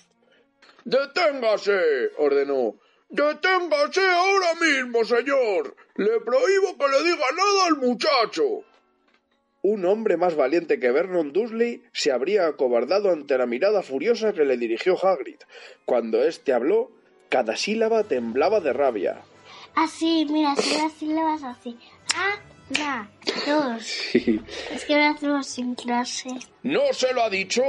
Deténgase. 0.85 2.11
ordenó. 2.19 2.75
Deténgase 3.09 4.03
ahora 4.03 4.53
mismo, 4.61 5.03
señor. 5.03 5.75
Le 5.97 6.21
prohíbo 6.21 6.77
que 6.77 6.89
le 6.89 7.03
diga 7.05 7.25
nada 7.35 7.67
al 7.69 7.77
muchacho. 7.79 8.45
Un 9.63 9.87
hombre 9.87 10.19
más 10.19 10.37
valiente 10.37 10.79
que 10.79 10.91
Vernon 10.91 11.33
Dursley 11.33 11.83
se 11.95 12.13
habría 12.13 12.49
acobardado 12.49 13.11
ante 13.11 13.39
la 13.39 13.47
mirada 13.47 13.83
furiosa 13.83 14.35
que 14.35 14.45
le 14.45 14.59
dirigió 14.59 15.03
Hagrid. 15.03 15.39
Cuando 15.87 16.23
éste 16.23 16.53
habló, 16.53 16.91
cada 17.31 17.57
sílaba 17.57 18.05
temblaba 18.05 18.61
de 18.61 18.75
rabia. 18.75 19.23
Así, 19.75 20.27
mira, 20.31 20.55
son 20.55 20.83
las 20.83 20.93
sílabas 20.93 21.43
así. 21.43 21.79
A, 22.15 22.54
la, 22.71 23.11
dos. 23.47 24.15
Es 24.15 24.85
que 24.87 24.97
lo 24.97 25.05
hacemos 25.05 25.47
sin 25.47 25.75
clase. 25.75 26.31
¿No 26.63 26.93
se 26.93 27.13
lo 27.13 27.23
ha 27.23 27.31
dicho? 27.31 27.63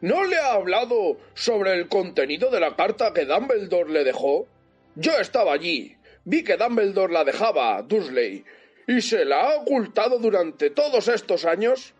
¿No 0.00 0.24
le 0.24 0.36
ha 0.38 0.52
hablado 0.52 1.18
sobre 1.34 1.72
el 1.74 1.88
contenido 1.88 2.50
de 2.50 2.60
la 2.60 2.76
carta 2.76 3.12
que 3.12 3.24
Dumbledore 3.24 3.90
le 3.90 4.04
dejó? 4.04 4.46
Yo 4.96 5.12
estaba 5.18 5.52
allí. 5.52 5.96
Vi 6.24 6.44
que 6.44 6.56
Dumbledore 6.56 7.12
la 7.12 7.24
dejaba 7.24 7.76
a 7.76 7.82
Dursley. 7.82 8.44
¿Y 8.86 9.00
se 9.00 9.24
la 9.24 9.48
ha 9.48 9.56
ocultado 9.56 10.18
durante 10.18 10.70
todos 10.70 11.08
estos 11.08 11.44
años? 11.44 11.94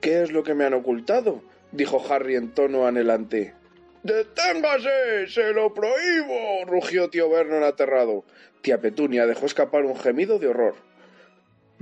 ¿Qué 0.00 0.22
es 0.22 0.32
lo 0.32 0.42
que 0.42 0.54
me 0.54 0.64
han 0.64 0.74
ocultado? 0.74 1.42
dijo 1.72 2.02
Harry 2.08 2.36
en 2.36 2.52
tono 2.52 2.86
anhelante. 2.86 3.54
Deténgase. 4.02 5.28
se 5.28 5.52
lo 5.52 5.72
prohíbo. 5.74 6.64
rugió 6.66 7.10
tío 7.10 7.28
Vernon 7.28 7.62
aterrado. 7.62 8.24
Tía 8.62 8.80
Petunia 8.80 9.26
dejó 9.26 9.46
escapar 9.46 9.84
un 9.84 9.96
gemido 9.96 10.38
de 10.38 10.48
horror. 10.48 10.74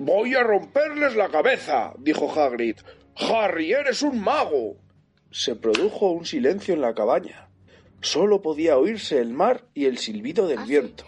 Voy 0.00 0.32
a 0.36 0.44
romperles 0.44 1.16
la 1.16 1.28
cabeza. 1.28 1.92
dijo 1.98 2.30
Hagrid. 2.30 2.76
Harry, 3.16 3.72
eres 3.72 4.02
un 4.02 4.20
mago. 4.20 4.76
Se 5.32 5.56
produjo 5.56 6.12
un 6.12 6.24
silencio 6.24 6.72
en 6.72 6.82
la 6.82 6.94
cabaña. 6.94 7.50
Solo 8.00 8.40
podía 8.40 8.78
oírse 8.78 9.18
el 9.18 9.32
mar 9.32 9.64
y 9.74 9.86
el 9.86 9.98
silbido 9.98 10.46
del 10.46 10.60
viento. 10.60 11.04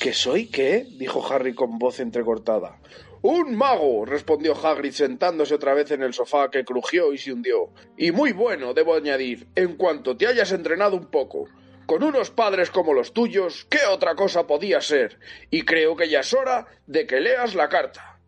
¿Qué 0.00 0.14
soy 0.14 0.46
qué? 0.46 0.86
dijo 0.98 1.22
Harry 1.30 1.54
con 1.54 1.78
voz 1.78 2.00
entrecortada. 2.00 2.80
Un 3.20 3.56
mago, 3.56 4.06
respondió 4.06 4.54
Hagrid 4.54 4.92
sentándose 4.92 5.54
otra 5.54 5.74
vez 5.74 5.90
en 5.90 6.02
el 6.02 6.14
sofá 6.14 6.50
que 6.50 6.64
crujió 6.64 7.12
y 7.12 7.18
se 7.18 7.34
hundió. 7.34 7.68
Y 7.98 8.10
muy 8.10 8.32
bueno, 8.32 8.72
debo 8.72 8.94
añadir, 8.94 9.48
en 9.54 9.76
cuanto 9.76 10.16
te 10.16 10.28
hayas 10.28 10.50
entrenado 10.50 10.96
un 10.96 11.10
poco. 11.10 11.46
Con 11.92 12.04
unos 12.04 12.30
padres 12.30 12.70
como 12.70 12.94
los 12.94 13.12
tuyos, 13.12 13.66
¿qué 13.68 13.80
otra 13.86 14.14
cosa 14.14 14.46
podía 14.46 14.80
ser? 14.80 15.18
Y 15.50 15.66
creo 15.66 15.94
que 15.94 16.08
ya 16.08 16.20
es 16.20 16.32
hora 16.32 16.66
de 16.86 17.06
que 17.06 17.20
leas 17.20 17.54
la 17.54 17.68
carta. 17.68 18.18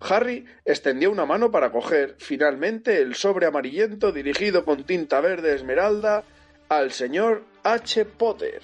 Harry 0.00 0.44
extendió 0.64 1.08
una 1.08 1.24
mano 1.24 1.52
para 1.52 1.70
coger, 1.70 2.16
finalmente, 2.18 3.00
el 3.00 3.14
sobre 3.14 3.46
amarillento 3.46 4.10
dirigido 4.10 4.64
con 4.64 4.82
tinta 4.82 5.20
verde 5.20 5.54
esmeralda 5.54 6.24
al 6.68 6.90
señor 6.90 7.44
H. 7.62 8.06
Potter. 8.06 8.60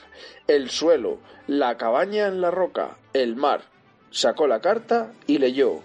El 0.49 0.71
suelo, 0.71 1.21
la 1.47 1.77
cabaña 1.77 2.27
en 2.27 2.41
la 2.41 2.50
roca, 2.50 2.97
el 3.12 3.37
mar. 3.37 3.62
Sacó 4.11 4.49
la 4.49 4.61
carta 4.61 5.12
y 5.29 5.38
leyó. 5.38 5.83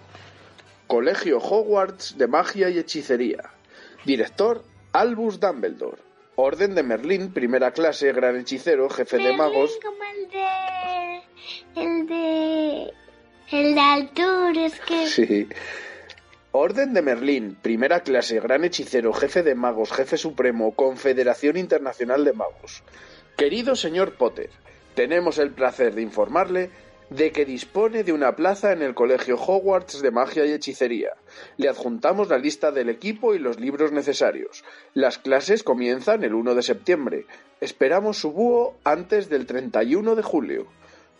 Colegio 0.88 1.38
Hogwarts 1.38 2.18
de 2.18 2.26
Magia 2.26 2.70
y 2.70 2.78
Hechicería. 2.78 3.52
Director 4.04 4.64
Albus 4.92 5.38
Dumbledore. 5.38 6.03
Orden 6.36 6.74
de 6.74 6.82
Merlín, 6.82 7.32
primera 7.32 7.70
clase, 7.70 8.12
gran 8.12 8.36
hechicero, 8.36 8.88
jefe 8.90 9.18
de 9.18 9.36
magos. 9.36 9.78
Como 9.82 10.02
el 10.04 10.28
de... 10.30 11.80
El 11.80 12.06
de... 12.06 12.92
El 13.50 13.74
de 13.74 13.80
altura, 13.80 14.66
es 14.66 14.80
que... 14.80 15.06
Sí. 15.08 15.48
Orden 16.50 16.94
de 16.94 17.02
Merlín, 17.02 17.56
primera 17.60 18.00
clase, 18.00 18.40
gran 18.40 18.64
hechicero, 18.64 19.12
jefe 19.12 19.42
de 19.42 19.54
magos, 19.54 19.92
jefe 19.92 20.16
supremo, 20.16 20.74
Confederación 20.74 21.56
Internacional 21.56 22.24
de 22.24 22.32
Magos. 22.32 22.84
Querido 23.36 23.74
señor 23.74 24.14
Potter, 24.14 24.50
tenemos 24.94 25.38
el 25.38 25.50
placer 25.50 25.94
de 25.94 26.02
informarle 26.02 26.70
de 27.10 27.32
que 27.32 27.44
dispone 27.44 28.02
de 28.02 28.12
una 28.12 28.34
plaza 28.36 28.72
en 28.72 28.82
el 28.82 28.94
Colegio 28.94 29.36
Hogwarts 29.36 30.00
de 30.02 30.10
Magia 30.10 30.46
y 30.46 30.52
Hechicería. 30.52 31.10
Le 31.56 31.68
adjuntamos 31.68 32.28
la 32.28 32.38
lista 32.38 32.72
del 32.72 32.88
equipo 32.88 33.34
y 33.34 33.38
los 33.38 33.60
libros 33.60 33.92
necesarios. 33.92 34.64
Las 34.94 35.18
clases 35.18 35.62
comienzan 35.62 36.24
el 36.24 36.34
1 36.34 36.54
de 36.54 36.62
septiembre. 36.62 37.26
Esperamos 37.60 38.18
su 38.18 38.32
búho 38.32 38.74
antes 38.84 39.28
del 39.28 39.46
31 39.46 40.14
de 40.14 40.22
julio. 40.22 40.66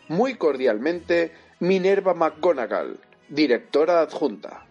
Muy 0.09 0.35
cordialmente, 0.35 1.33
Minerva 1.61 2.15
McGonagall, 2.15 2.99
directora 3.29 4.01
adjunta. 4.01 4.67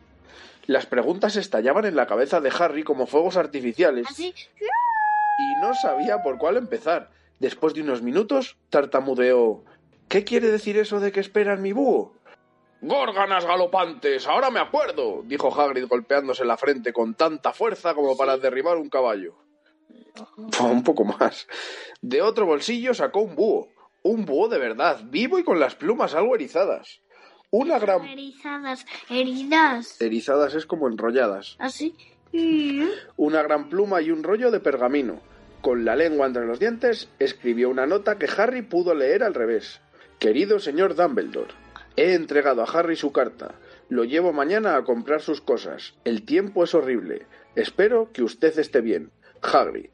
Las 0.66 0.86
preguntas 0.86 1.36
estallaban 1.36 1.86
en 1.86 1.96
la 1.96 2.08
cabeza 2.08 2.40
de 2.40 2.52
Harry 2.58 2.84
como 2.84 3.06
fuegos 3.06 3.36
artificiales 3.36 4.06
y 4.20 4.34
no 5.62 5.74
sabía 5.74 6.22
por 6.24 6.38
cuál 6.38 6.58
empezar. 6.58 7.10
Después 7.40 7.74
de 7.74 7.82
unos 7.82 8.02
minutos, 8.02 8.58
tartamudeó. 8.70 9.64
¿Qué 10.14 10.24
quiere 10.24 10.52
decir 10.52 10.78
eso 10.78 11.00
de 11.00 11.12
que 11.12 11.22
esperan 11.22 11.64
mi 11.64 11.72
búho? 11.72 12.14
Górganas 12.82 13.48
galopantes, 13.48 14.28
ahora 14.28 14.52
me 14.52 14.60
acuerdo, 14.60 15.24
dijo 15.26 15.52
Hagrid 15.60 15.88
golpeándose 15.88 16.46
la 16.46 16.56
frente 16.56 16.94
con 16.94 17.16
tanta 17.16 17.52
fuerza 17.52 17.96
como 17.96 18.16
para 18.16 18.38
derribar 18.38 18.78
un 18.78 18.90
caballo. 18.90 19.34
Un 20.62 20.84
poco 20.84 21.04
más. 21.04 21.48
De 22.00 22.22
otro 22.22 22.46
bolsillo 22.46 22.94
sacó 22.94 23.22
un 23.22 23.36
búho. 23.36 23.70
Un 24.04 24.26
búho 24.26 24.50
de 24.50 24.60
verdad, 24.60 25.02
vivo 25.06 25.40
y 25.40 25.44
con 25.44 25.60
las 25.60 25.74
plumas 25.74 26.14
algo 26.14 26.36
erizadas. 26.36 27.02
Una 27.50 27.80
gran... 27.80 28.06
Erizadas, 28.06 28.86
heridas. 29.10 30.00
Erizadas 30.00 30.54
es 30.54 30.68
como 30.68 30.88
enrolladas. 30.90 31.56
Así. 31.58 31.96
Mm. 32.34 32.86
Una 33.18 33.42
gran 33.42 33.68
pluma 33.68 34.00
y 34.04 34.12
un 34.12 34.22
rollo 34.22 34.52
de 34.52 34.60
pergamino. 34.60 35.22
Con 35.62 35.86
la 35.86 35.96
lengua 35.96 36.28
entre 36.28 36.46
los 36.46 36.60
dientes, 36.60 37.10
escribió 37.18 37.68
una 37.72 37.88
nota 37.88 38.20
que 38.20 38.30
Harry 38.38 38.62
pudo 38.62 38.94
leer 38.94 39.24
al 39.24 39.34
revés. 39.34 39.82
Querido 40.20 40.60
señor 40.60 40.96
Dumbledore, 40.96 41.54
he 41.96 42.14
entregado 42.14 42.62
a 42.62 42.66
Harry 42.66 42.96
su 42.96 43.12
carta. 43.12 43.56
Lo 43.90 44.04
llevo 44.04 44.34
mañana 44.34 44.76
a 44.76 44.84
comprar 44.84 45.22
sus 45.22 45.42
cosas. 45.42 45.96
El 46.06 46.24
tiempo 46.24 46.64
es 46.64 46.74
horrible. 46.74 47.28
Espero 47.56 48.10
que 48.14 48.24
usted 48.24 48.58
esté 48.58 48.82
bien. 48.82 49.12
Hagrid. 49.42 49.90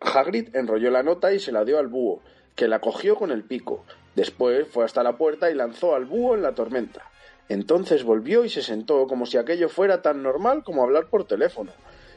Hagrid 0.00 0.54
enrolló 0.54 0.90
la 0.90 1.02
nota 1.02 1.32
y 1.32 1.38
se 1.38 1.52
la 1.52 1.64
dio 1.64 1.78
al 1.78 1.88
búho, 1.88 2.22
que 2.54 2.68
la 2.68 2.80
cogió 2.80 3.16
con 3.16 3.30
el 3.30 3.44
pico. 3.44 3.84
Después 4.14 4.66
fue 4.68 4.84
hasta 4.84 5.02
la 5.02 5.16
puerta 5.16 5.50
y 5.50 5.54
lanzó 5.54 5.94
al 5.94 6.04
búho 6.04 6.34
en 6.34 6.42
la 6.42 6.54
tormenta. 6.54 7.10
Entonces 7.48 8.04
volvió 8.04 8.44
y 8.44 8.50
se 8.50 8.62
sentó 8.62 9.06
como 9.06 9.26
si 9.26 9.38
aquello 9.38 9.68
fuera 9.68 10.02
tan 10.02 10.22
normal 10.22 10.64
como 10.64 10.82
hablar 10.82 11.06
por 11.06 11.24
teléfono. 11.24 11.72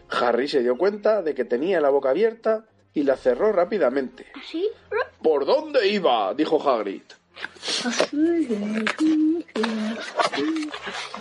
Harry 0.09 0.47
se 0.47 0.61
dio 0.61 0.77
cuenta 0.77 1.21
de 1.21 1.33
que 1.33 1.45
tenía 1.45 1.79
la 1.79 1.89
boca 1.89 2.09
abierta 2.09 2.65
y 2.93 3.03
la 3.03 3.15
cerró 3.15 3.53
rápidamente. 3.53 4.25
¿Así? 4.33 4.69
¿Por 5.23 5.45
dónde 5.45 5.87
iba? 5.87 6.33
dijo 6.33 6.61
Hagrid. 6.61 7.03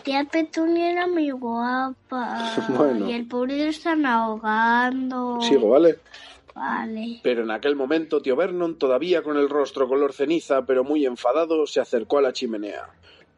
Tía 0.02 0.24
Petunia 0.24 0.90
era 0.90 1.06
muy 1.06 1.30
guapa. 1.30 2.54
Bueno. 2.76 3.08
Y 3.08 3.12
el 3.12 3.26
pobre 3.26 3.68
están 3.68 4.06
ahogando. 4.06 5.40
Sigo, 5.42 5.70
¿vale? 5.70 5.98
Vale. 6.54 7.20
Pero 7.22 7.42
en 7.42 7.50
aquel 7.50 7.76
momento 7.76 8.20
tío 8.20 8.36
Vernon, 8.36 8.76
todavía 8.76 9.22
con 9.22 9.36
el 9.36 9.48
rostro 9.48 9.88
color 9.88 10.12
ceniza, 10.12 10.66
pero 10.66 10.84
muy 10.84 11.06
enfadado, 11.06 11.66
se 11.66 11.80
acercó 11.80 12.18
a 12.18 12.22
la 12.22 12.32
chimenea. 12.32 12.88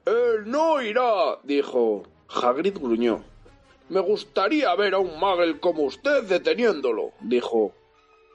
Él 0.04 0.44
no 0.46 0.82
irá, 0.82 1.38
dijo. 1.44 2.04
Hagrid 2.28 2.78
gruñó. 2.78 3.22
Me 3.88 4.00
gustaría 4.00 4.74
ver 4.74 4.94
a 4.94 4.98
un 4.98 5.18
Muggle 5.20 5.60
como 5.60 5.82
usted 5.82 6.24
deteniéndolo, 6.24 7.12
dijo. 7.20 7.72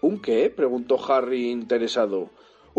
¿Un 0.01 0.21
qué? 0.21 0.49
preguntó 0.49 0.99
Harry 1.11 1.49
interesado. 1.49 2.29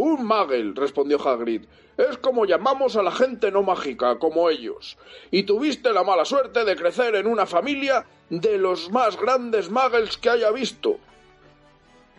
Un 0.01 0.25
Muggle, 0.25 0.75
respondió 0.77 1.19
Hagrid. 1.21 1.65
Es 1.97 2.19
como 2.19 2.47
llamamos 2.47 2.95
a 2.95 3.03
la 3.03 3.11
gente 3.11 3.51
no 3.51 3.65
mágica, 3.65 4.21
como 4.21 4.49
ellos. 4.49 4.97
Y 5.33 5.43
tuviste 5.43 5.93
la 5.93 6.05
mala 6.05 6.25
suerte 6.25 6.65
de 6.65 6.77
crecer 6.77 7.17
en 7.17 7.27
una 7.27 7.47
familia 7.47 8.07
de 8.31 8.59
los 8.59 8.93
más 8.93 9.21
grandes 9.21 9.71
Muggles 9.71 10.17
que 10.17 10.31
haya 10.31 10.53
visto. 10.53 10.99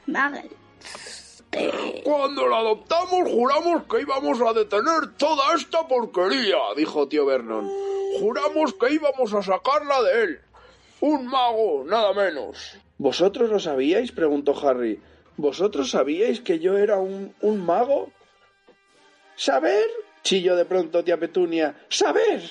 Muggles. 0.08 0.52
Cuando 2.04 2.50
la 2.50 2.58
adoptamos 2.58 3.30
juramos 3.32 3.84
que 3.90 4.02
íbamos 4.02 4.42
a 4.42 4.52
detener 4.52 5.16
toda 5.18 5.56
esta 5.56 5.88
porquería, 5.88 6.58
dijo 6.76 7.08
tío 7.08 7.26
Vernon. 7.26 7.66
Juramos 8.20 8.74
que 8.74 8.94
íbamos 8.94 9.34
a 9.34 9.42
sacarla 9.42 10.02
de 10.02 10.24
él. 10.24 10.42
Un 11.00 11.28
mago, 11.28 11.86
nada 11.86 12.12
menos. 12.12 12.76
¿Vosotros 12.98 13.50
lo 13.50 13.58
sabíais? 13.62 14.12
preguntó 14.12 14.54
Harry. 14.68 15.00
¿Vosotros 15.40 15.92
sabíais 15.92 16.42
que 16.42 16.60
yo 16.60 16.78
era 16.78 16.98
un, 17.00 17.34
un 17.40 17.66
mago? 17.66 18.12
¿Saber? 19.38 19.88
chilló 20.22 20.58
de 20.58 20.66
pronto 20.66 21.02
tía 21.02 21.18
Petunia. 21.18 21.68
¿Saber? 21.88 22.42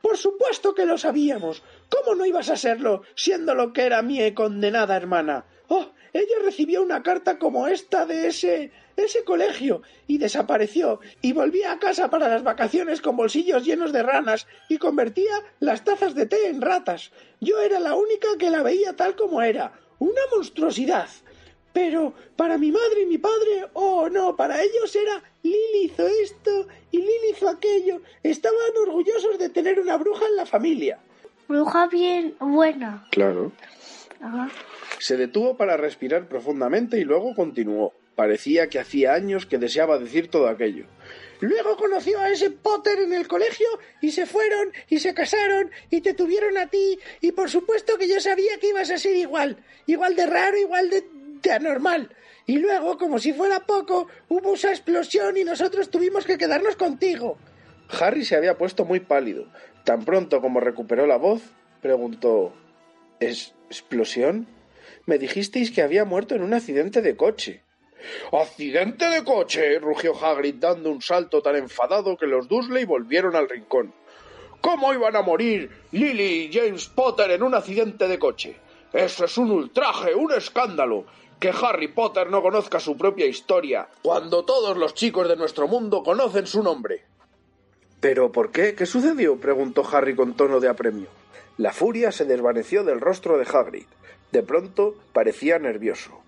Por 0.00 0.16
supuesto 0.16 0.74
que 0.74 0.86
lo 0.86 0.96
sabíamos. 0.96 1.62
¿Cómo 1.90 2.14
no 2.14 2.24
ibas 2.24 2.48
a 2.48 2.56
serlo, 2.56 3.02
siendo 3.14 3.54
lo 3.54 3.74
que 3.74 3.82
era 3.82 4.00
mi 4.00 4.32
condenada 4.32 4.96
hermana? 4.96 5.44
Oh, 5.68 5.92
ella 6.14 6.36
recibió 6.42 6.80
una 6.82 7.02
carta 7.02 7.38
como 7.38 7.68
esta 7.68 8.06
de 8.06 8.28
ese 8.28 8.72
ese 8.96 9.22
colegio 9.22 9.82
y 10.06 10.16
desapareció 10.16 11.00
y 11.20 11.32
volvía 11.32 11.72
a 11.72 11.78
casa 11.78 12.08
para 12.08 12.28
las 12.28 12.42
vacaciones 12.42 13.02
con 13.02 13.16
bolsillos 13.16 13.66
llenos 13.66 13.92
de 13.92 14.02
ranas 14.02 14.46
y 14.70 14.78
convertía 14.78 15.44
las 15.58 15.84
tazas 15.84 16.14
de 16.14 16.24
té 16.24 16.48
en 16.48 16.62
ratas. 16.62 17.12
Yo 17.38 17.60
era 17.60 17.80
la 17.80 17.94
única 17.94 18.28
que 18.38 18.50
la 18.50 18.62
veía 18.62 18.96
tal 18.96 19.14
como 19.14 19.42
era, 19.42 19.78
una 19.98 20.22
monstruosidad. 20.34 21.08
Pero 21.72 22.12
para 22.36 22.58
mi 22.58 22.72
madre 22.72 23.02
y 23.02 23.06
mi 23.06 23.18
padre, 23.18 23.66
oh 23.74 24.08
no, 24.08 24.36
para 24.36 24.62
ellos 24.62 24.94
era 24.96 25.22
Lily 25.42 25.84
hizo 25.84 26.06
esto 26.06 26.66
y 26.90 26.98
Lily 26.98 27.30
hizo 27.32 27.48
aquello. 27.48 28.02
Estaban 28.22 28.58
orgullosos 28.82 29.38
de 29.38 29.48
tener 29.48 29.78
una 29.78 29.96
bruja 29.96 30.26
en 30.26 30.36
la 30.36 30.46
familia. 30.46 30.98
Bruja 31.48 31.86
bien 31.86 32.34
buena. 32.38 33.06
Claro. 33.10 33.52
Se 34.98 35.16
detuvo 35.16 35.56
para 35.56 35.76
respirar 35.76 36.28
profundamente 36.28 36.98
y 36.98 37.04
luego 37.04 37.34
continuó. 37.34 37.92
Parecía 38.14 38.68
que 38.68 38.78
hacía 38.78 39.14
años 39.14 39.46
que 39.46 39.58
deseaba 39.58 39.98
decir 39.98 40.28
todo 40.28 40.48
aquello. 40.48 40.84
Luego 41.40 41.76
conoció 41.76 42.20
a 42.20 42.30
ese 42.30 42.50
Potter 42.50 42.98
en 42.98 43.14
el 43.14 43.26
colegio 43.26 43.66
y 44.02 44.10
se 44.10 44.26
fueron 44.26 44.72
y 44.88 44.98
se 44.98 45.14
casaron 45.14 45.70
y 45.88 46.02
te 46.02 46.12
tuvieron 46.12 46.58
a 46.58 46.66
ti 46.66 46.98
y 47.22 47.32
por 47.32 47.48
supuesto 47.48 47.96
que 47.96 48.08
yo 48.08 48.20
sabía 48.20 48.58
que 48.58 48.68
ibas 48.68 48.90
a 48.90 48.98
ser 48.98 49.16
igual, 49.16 49.56
igual 49.86 50.16
de 50.16 50.26
raro, 50.26 50.58
igual 50.58 50.90
de, 50.90 51.02
de 51.42 51.52
anormal. 51.52 52.14
Y 52.46 52.58
luego, 52.58 52.98
como 52.98 53.18
si 53.18 53.32
fuera 53.32 53.60
poco, 53.60 54.08
hubo 54.28 54.54
esa 54.54 54.70
explosión 54.70 55.36
y 55.36 55.44
nosotros 55.44 55.90
tuvimos 55.90 56.24
que 56.24 56.38
quedarnos 56.38 56.76
contigo. 56.76 57.38
Harry 58.00 58.24
se 58.24 58.36
había 58.36 58.56
puesto 58.56 58.84
muy 58.84 59.00
pálido. 59.00 59.46
Tan 59.84 60.04
pronto 60.04 60.40
como 60.40 60.60
recuperó 60.60 61.06
la 61.06 61.16
voz, 61.16 61.42
preguntó 61.80 62.52
¿Es 63.18 63.54
explosión? 63.68 64.46
Me 65.06 65.18
dijisteis 65.18 65.70
que 65.70 65.82
había 65.82 66.04
muerto 66.04 66.34
en 66.34 66.42
un 66.42 66.54
accidente 66.54 67.02
de 67.02 67.16
coche. 67.16 67.62
¡Accidente 68.32 69.10
de 69.10 69.24
coche! 69.24 69.78
rugió 69.78 70.14
Hagrid 70.14 70.54
dando 70.56 70.90
un 70.90 71.02
salto 71.02 71.42
tan 71.42 71.56
enfadado 71.56 72.16
que 72.16 72.26
los 72.26 72.48
Dursley 72.48 72.84
volvieron 72.84 73.36
al 73.36 73.48
rincón. 73.48 73.92
¿Cómo 74.60 74.92
iban 74.92 75.16
a 75.16 75.22
morir 75.22 75.70
Lily 75.92 76.44
y 76.44 76.52
James 76.52 76.86
Potter 76.86 77.30
en 77.30 77.42
un 77.42 77.54
accidente 77.54 78.08
de 78.08 78.18
coche? 78.18 78.56
Eso 78.92 79.24
es 79.24 79.38
un 79.38 79.50
ultraje, 79.50 80.14
un 80.14 80.32
escándalo. 80.32 81.06
Que 81.40 81.52
Harry 81.62 81.88
Potter 81.88 82.30
no 82.30 82.42
conozca 82.42 82.78
su 82.80 82.98
propia 82.98 83.24
historia, 83.24 83.88
cuando 84.02 84.44
todos 84.44 84.76
los 84.76 84.92
chicos 84.92 85.26
de 85.26 85.36
nuestro 85.36 85.66
mundo 85.66 86.02
conocen 86.02 86.46
su 86.46 86.62
nombre. 86.62 87.04
¿Pero 88.00 88.30
por 88.30 88.50
qué? 88.50 88.74
¿Qué 88.74 88.84
sucedió? 88.84 89.40
preguntó 89.40 89.82
Harry 89.90 90.14
con 90.14 90.34
tono 90.34 90.60
de 90.60 90.68
apremio. 90.68 91.08
La 91.56 91.72
furia 91.72 92.12
se 92.12 92.26
desvaneció 92.26 92.84
del 92.84 93.00
rostro 93.00 93.38
de 93.38 93.46
Hagrid. 93.50 93.86
De 94.32 94.42
pronto 94.42 94.94
parecía 95.14 95.58
nervioso. 95.58 96.20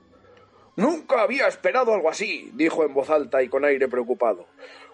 Nunca 0.76 1.20
había 1.20 1.46
esperado 1.46 1.92
algo 1.92 2.08
así, 2.08 2.50
dijo 2.54 2.82
en 2.84 2.94
voz 2.94 3.10
alta 3.10 3.42
y 3.42 3.48
con 3.48 3.66
aire 3.66 3.88
preocupado. 3.88 4.46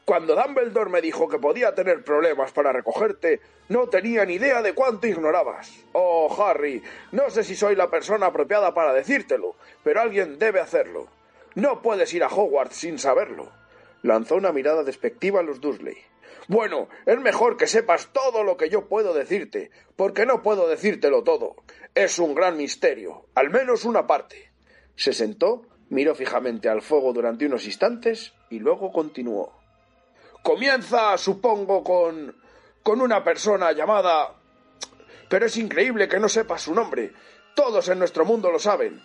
Cuando 0.08 0.34
Dumbledore 0.34 0.88
me 0.88 1.02
dijo 1.02 1.28
que 1.28 1.38
podía 1.38 1.74
tener 1.74 2.02
problemas 2.02 2.50
para 2.52 2.72
recogerte, 2.72 3.42
no 3.68 3.90
tenía 3.90 4.24
ni 4.24 4.36
idea 4.36 4.62
de 4.62 4.72
cuánto 4.72 5.06
ignorabas. 5.06 5.84
Oh, 5.92 6.34
Harry, 6.42 6.82
no 7.12 7.28
sé 7.28 7.44
si 7.44 7.54
soy 7.54 7.76
la 7.76 7.90
persona 7.90 8.24
apropiada 8.24 8.72
para 8.72 8.94
decírtelo, 8.94 9.56
pero 9.84 10.00
alguien 10.00 10.38
debe 10.38 10.60
hacerlo. 10.60 11.08
No 11.56 11.82
puedes 11.82 12.14
ir 12.14 12.24
a 12.24 12.28
Hogwarts 12.28 12.76
sin 12.76 12.98
saberlo. 12.98 13.52
Lanzó 14.00 14.36
una 14.36 14.50
mirada 14.50 14.82
despectiva 14.82 15.40
a 15.40 15.42
los 15.42 15.60
Dursley. 15.60 15.98
Bueno, 16.46 16.88
es 17.04 17.20
mejor 17.20 17.58
que 17.58 17.66
sepas 17.66 18.08
todo 18.10 18.44
lo 18.44 18.56
que 18.56 18.70
yo 18.70 18.88
puedo 18.88 19.12
decirte, 19.12 19.70
porque 19.94 20.24
no 20.24 20.42
puedo 20.42 20.70
decírtelo 20.70 21.22
todo. 21.22 21.56
Es 21.94 22.18
un 22.18 22.34
gran 22.34 22.56
misterio, 22.56 23.26
al 23.34 23.50
menos 23.50 23.84
una 23.84 24.06
parte. 24.06 24.52
Se 24.96 25.12
sentó, 25.12 25.66
miró 25.90 26.14
fijamente 26.14 26.70
al 26.70 26.80
fuego 26.80 27.12
durante 27.12 27.44
unos 27.44 27.66
instantes 27.66 28.32
y 28.48 28.58
luego 28.58 28.90
continuó. 28.90 29.57
Comienza, 30.42 31.16
supongo, 31.18 31.82
con. 31.84 32.34
con 32.82 33.00
una 33.00 33.22
persona 33.22 33.72
llamada. 33.72 34.34
Pero 35.28 35.46
es 35.46 35.56
increíble 35.56 36.08
que 36.08 36.18
no 36.18 36.28
sepas 36.28 36.62
su 36.62 36.74
nombre. 36.74 37.12
Todos 37.54 37.88
en 37.88 37.98
nuestro 37.98 38.24
mundo 38.24 38.50
lo 38.50 38.58
saben. 38.58 39.02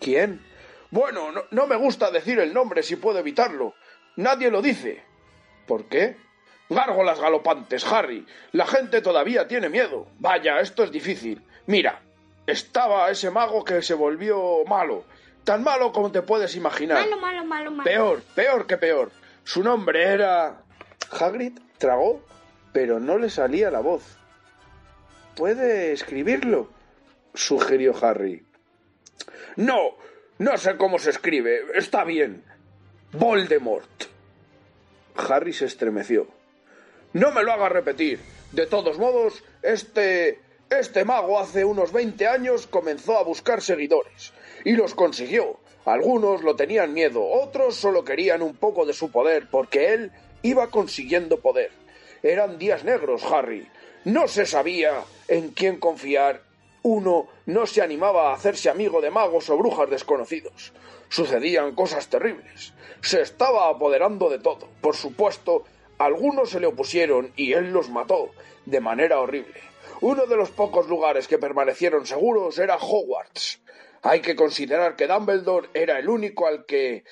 ¿Quién? 0.00 0.44
Bueno, 0.90 1.32
no, 1.32 1.44
no 1.50 1.66
me 1.66 1.76
gusta 1.76 2.10
decir 2.10 2.38
el 2.38 2.52
nombre 2.52 2.82
si 2.82 2.96
puedo 2.96 3.18
evitarlo. 3.18 3.74
Nadie 4.16 4.50
lo 4.50 4.60
dice. 4.60 5.02
¿Por 5.66 5.88
qué? 5.88 6.16
Gárgolas 6.68 7.20
galopantes, 7.20 7.84
Harry. 7.90 8.26
La 8.52 8.66
gente 8.66 9.00
todavía 9.00 9.48
tiene 9.48 9.68
miedo. 9.68 10.08
Vaya, 10.18 10.60
esto 10.60 10.84
es 10.84 10.90
difícil. 10.90 11.42
Mira, 11.66 12.02
estaba 12.46 13.10
ese 13.10 13.30
mago 13.30 13.64
que 13.64 13.80
se 13.82 13.94
volvió 13.94 14.64
malo. 14.66 15.04
Tan 15.44 15.62
malo 15.62 15.92
como 15.92 16.12
te 16.12 16.22
puedes 16.22 16.56
imaginar. 16.56 17.00
Malo, 17.00 17.16
malo, 17.18 17.44
malo, 17.44 17.70
malo. 17.70 17.84
Peor, 17.84 18.22
peor 18.34 18.66
que 18.66 18.76
peor. 18.76 19.10
Su 19.48 19.62
nombre 19.62 20.02
era. 20.04 20.62
Hagrid 21.10 21.58
tragó, 21.78 22.22
pero 22.74 23.00
no 23.00 23.16
le 23.16 23.30
salía 23.30 23.70
la 23.70 23.80
voz. 23.80 24.02
¿Puede 25.36 25.92
escribirlo? 25.92 26.68
sugirió 27.32 27.94
Harry. 28.04 28.44
No, 29.56 29.96
no 30.36 30.58
sé 30.58 30.76
cómo 30.76 30.98
se 30.98 31.08
escribe. 31.08 31.62
Está 31.74 32.04
bien. 32.04 32.44
Voldemort. 33.12 33.88
Harry 35.16 35.54
se 35.54 35.64
estremeció. 35.64 36.26
No 37.14 37.32
me 37.32 37.42
lo 37.42 37.50
haga 37.50 37.70
repetir. 37.70 38.20
De 38.52 38.66
todos 38.66 38.98
modos, 38.98 39.42
este. 39.62 40.42
Este 40.68 41.06
mago 41.06 41.40
hace 41.40 41.64
unos 41.64 41.90
veinte 41.90 42.26
años 42.26 42.66
comenzó 42.66 43.16
a 43.16 43.24
buscar 43.24 43.62
seguidores. 43.62 44.34
Y 44.66 44.72
los 44.72 44.94
consiguió. 44.94 45.58
Algunos 45.88 46.42
lo 46.42 46.54
tenían 46.54 46.92
miedo, 46.92 47.26
otros 47.26 47.74
solo 47.74 48.04
querían 48.04 48.42
un 48.42 48.54
poco 48.56 48.84
de 48.84 48.92
su 48.92 49.10
poder, 49.10 49.48
porque 49.50 49.94
él 49.94 50.12
iba 50.42 50.70
consiguiendo 50.70 51.40
poder. 51.40 51.70
Eran 52.22 52.58
días 52.58 52.84
negros, 52.84 53.24
Harry. 53.24 53.66
No 54.04 54.28
se 54.28 54.44
sabía 54.44 55.02
en 55.28 55.48
quién 55.50 55.78
confiar. 55.78 56.42
Uno 56.82 57.28
no 57.46 57.66
se 57.66 57.80
animaba 57.80 58.30
a 58.30 58.34
hacerse 58.34 58.68
amigo 58.68 59.00
de 59.00 59.10
magos 59.10 59.48
o 59.48 59.56
brujas 59.56 59.88
desconocidos. 59.88 60.74
Sucedían 61.08 61.74
cosas 61.74 62.08
terribles. 62.08 62.74
Se 63.00 63.22
estaba 63.22 63.70
apoderando 63.70 64.28
de 64.28 64.40
todo. 64.40 64.68
Por 64.82 64.94
supuesto, 64.94 65.64
algunos 65.96 66.50
se 66.50 66.60
le 66.60 66.66
opusieron 66.66 67.32
y 67.34 67.54
él 67.54 67.72
los 67.72 67.88
mató 67.88 68.30
de 68.66 68.80
manera 68.80 69.20
horrible. 69.20 69.60
Uno 70.02 70.26
de 70.26 70.36
los 70.36 70.50
pocos 70.50 70.86
lugares 70.86 71.26
que 71.26 71.38
permanecieron 71.38 72.06
seguros 72.06 72.58
era 72.58 72.76
Hogwarts. 72.76 73.60
Hay 74.02 74.20
que 74.20 74.36
considerar 74.36 74.96
que 74.96 75.06
Dumbledore 75.06 75.68
era 75.74 75.98
el 75.98 76.08
único 76.08 76.46
al 76.46 76.66
que 76.66 77.04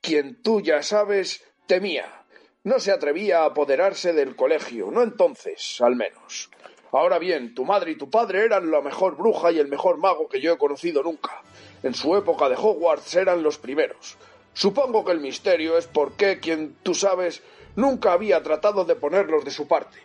quien 0.00 0.42
tú 0.42 0.60
ya 0.60 0.82
sabes 0.82 1.44
temía. 1.66 2.24
No 2.64 2.78
se 2.78 2.92
atrevía 2.92 3.40
a 3.40 3.46
apoderarse 3.46 4.12
del 4.12 4.36
colegio, 4.36 4.90
no 4.90 5.02
entonces, 5.02 5.80
al 5.80 5.96
menos. 5.96 6.50
Ahora 6.92 7.18
bien, 7.18 7.54
tu 7.54 7.64
madre 7.64 7.92
y 7.92 7.96
tu 7.96 8.10
padre 8.10 8.44
eran 8.44 8.70
la 8.70 8.82
mejor 8.82 9.16
bruja 9.16 9.50
y 9.50 9.58
el 9.58 9.68
mejor 9.68 9.98
mago 9.98 10.28
que 10.28 10.40
yo 10.40 10.52
he 10.52 10.58
conocido 10.58 11.02
nunca. 11.02 11.42
En 11.82 11.94
su 11.94 12.16
época 12.16 12.48
de 12.48 12.56
Hogwarts 12.56 13.16
eran 13.16 13.42
los 13.42 13.58
primeros. 13.58 14.18
Supongo 14.52 15.04
que 15.04 15.12
el 15.12 15.20
misterio 15.20 15.78
es 15.78 15.86
por 15.86 16.12
qué 16.16 16.38
quien 16.38 16.76
tú 16.82 16.94
sabes 16.94 17.42
nunca 17.76 18.12
había 18.12 18.42
tratado 18.42 18.84
de 18.84 18.94
ponerlos 18.94 19.44
de 19.44 19.50
su 19.50 19.66
parte. 19.66 19.98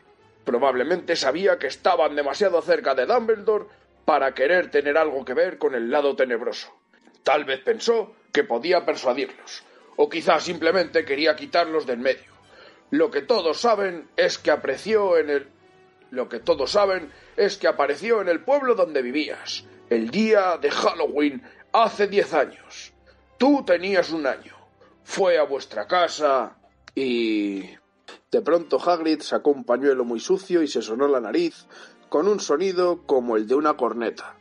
Probablemente 0.45 1.17
sabía 1.17 1.59
que 1.59 1.67
estaban 1.67 2.15
demasiado 2.15 2.61
cerca 2.61 2.95
de 2.95 3.05
Dumbledore 3.05 3.65
para 4.07 4.33
querer 4.33 4.71
tener 4.71 4.97
algo 4.97 5.25
que 5.25 5.33
ver 5.33 5.57
con 5.57 5.75
el 5.75 5.91
lado 5.91 6.15
tenebroso. 6.15 6.73
Tal 7.23 7.43
vez 7.43 7.59
pensó 7.59 8.15
que 8.31 8.45
podía 8.45 8.85
persuadirlos, 8.85 9.65
o 9.97 10.07
quizá 10.07 10.39
simplemente 10.39 11.03
quería 11.03 11.35
quitarlos 11.35 11.85
del 11.85 11.97
medio. 11.97 12.31
Lo 12.89 13.11
que 13.11 13.23
todos 13.23 13.59
saben 13.59 14.07
es 14.15 14.37
que 14.37 14.49
apreció 14.49 15.17
en 15.17 15.29
el 15.29 15.47
lo 16.11 16.29
que 16.29 16.39
todos 16.39 16.71
saben 16.71 17.11
es 17.35 17.57
que 17.57 17.67
apareció 17.67 18.21
en 18.21 18.29
el 18.29 18.45
pueblo 18.45 18.75
donde 18.75 19.01
vivías, 19.01 19.65
el 19.89 20.09
día 20.09 20.57
de 20.57 20.71
Halloween 20.71 21.43
hace 21.73 22.07
diez 22.07 22.33
años. 22.33 22.93
Tú 23.37 23.65
tenías 23.65 24.11
un 24.11 24.25
año. 24.25 24.55
Fue 25.03 25.37
a 25.37 25.43
vuestra 25.43 25.85
casa 25.85 26.55
y... 26.95 27.75
De 28.31 28.41
pronto 28.41 28.77
Hagrid 28.77 29.21
sacó 29.21 29.51
un 29.51 29.65
pañuelo 29.65 30.05
muy 30.05 30.21
sucio 30.21 30.61
y 30.61 30.67
se 30.67 30.81
sonó 30.81 31.07
la 31.07 31.19
nariz 31.19 31.65
con 32.09 32.27
un 32.27 32.39
sonido 32.39 33.03
como 33.05 33.37
el 33.37 33.47
de 33.47 33.55
una 33.55 33.75
corneta. 33.75 34.35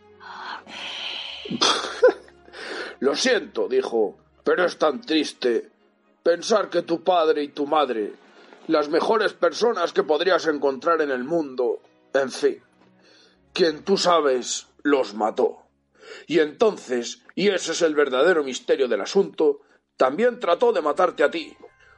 Lo 3.01 3.15
siento, 3.15 3.69
dijo, 3.69 4.17
pero 4.43 4.65
es 4.65 4.79
tan 4.79 5.01
triste 5.01 5.71
pensar 6.23 6.71
que 6.71 6.83
tu 6.83 7.05
padre 7.05 7.43
y 7.43 7.49
tu 7.49 7.67
madre, 7.67 8.15
las 8.69 8.89
mejores 8.89 9.33
personas 9.33 9.93
que 9.93 10.03
podrías 10.03 10.47
encontrar 10.47 11.01
en 11.03 11.11
el 11.11 11.25
mundo, 11.25 11.81
en 12.13 12.31
fin, 12.31 12.63
quien 13.53 13.85
tú 13.85 13.97
sabes, 13.97 14.67
los 14.83 15.15
mató. 15.15 15.63
Y 16.27 16.41
entonces, 16.41 17.23
y 17.35 17.49
ese 17.49 17.73
es 17.73 17.83
el 17.83 17.95
verdadero 17.95 18.43
misterio 18.43 18.89
del 18.89 19.03
asunto, 19.03 19.61
también 19.97 20.41
trató 20.41 20.73
de 20.73 20.83
matarte 20.83 21.23
a 21.23 21.31
ti. 21.31 21.57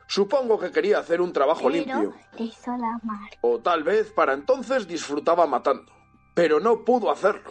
Supongo 0.09 0.59
que 0.59 0.73
quería 0.73 0.99
hacer 0.99 1.21
un 1.21 1.35
trabajo 1.35 1.69
limpio. 1.69 2.15
hizo 2.39 2.71
la 2.73 2.99
mar. 3.03 3.31
O 3.43 3.59
tal 3.61 3.85
vez 3.85 4.11
para 4.11 4.33
entonces 4.33 4.89
disfrutaba 4.89 5.47
matando. 5.47 5.93
Pero 6.35 6.61
no 6.61 6.83
pudo 6.83 7.11
hacerlo. 7.11 7.51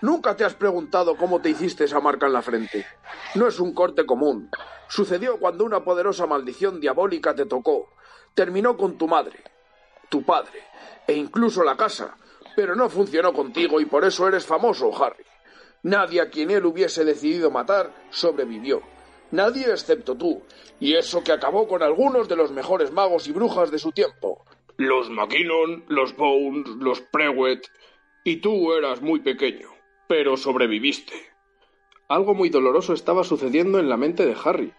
Nunca 0.00 0.34
te 0.34 0.44
has 0.44 0.54
preguntado 0.54 1.16
cómo 1.16 1.42
te 1.42 1.50
hiciste 1.50 1.84
esa 1.84 2.00
marca 2.00 2.26
en 2.26 2.32
la 2.32 2.40
frente. 2.40 2.86
No 3.34 3.46
es 3.46 3.60
un 3.60 3.74
corte 3.74 4.06
común. 4.06 4.48
Sucedió 4.88 5.38
cuando 5.38 5.64
una 5.64 5.84
poderosa 5.84 6.26
maldición 6.26 6.80
diabólica 6.80 7.34
te 7.34 7.44
tocó. 7.44 7.90
Terminó 8.32 8.78
con 8.78 8.96
tu 8.96 9.06
madre, 9.06 9.44
tu 10.08 10.24
padre, 10.24 10.62
e 11.06 11.12
incluso 11.12 11.62
la 11.62 11.76
casa. 11.76 12.16
Pero 12.56 12.74
no 12.74 12.88
funcionó 12.88 13.34
contigo 13.34 13.80
y 13.80 13.84
por 13.84 14.04
eso 14.06 14.26
eres 14.26 14.46
famoso, 14.46 14.90
Harry. 15.04 15.24
Nadie 15.82 16.22
a 16.22 16.30
quien 16.30 16.50
él 16.50 16.64
hubiese 16.64 17.04
decidido 17.04 17.50
matar 17.50 17.92
sobrevivió. 18.10 18.80
Nadie 19.30 19.70
excepto 19.70 20.14
tú. 20.14 20.42
Y 20.80 20.94
eso 20.94 21.22
que 21.22 21.32
acabó 21.32 21.66
con 21.66 21.82
algunos 21.82 22.28
de 22.28 22.36
los 22.36 22.52
mejores 22.52 22.92
magos 22.92 23.28
y 23.28 23.32
brujas 23.32 23.70
de 23.70 23.78
su 23.78 23.92
tiempo. 23.92 24.44
Los 24.76 25.10
McKinnon, 25.10 25.84
los 25.88 26.16
Bones, 26.16 26.68
los 26.78 27.00
Prewett. 27.00 27.66
Y 28.24 28.36
tú 28.36 28.72
eras 28.72 29.00
muy 29.02 29.20
pequeño 29.20 29.78
pero 30.08 30.36
sobreviviste. 30.36 31.12
Algo 32.08 32.34
muy 32.34 32.48
doloroso 32.48 32.94
estaba 32.94 33.22
sucediendo 33.22 33.78
en 33.78 33.88
la 33.88 33.98
mente 33.98 34.24
de 34.24 34.34
Harry. 34.42 34.72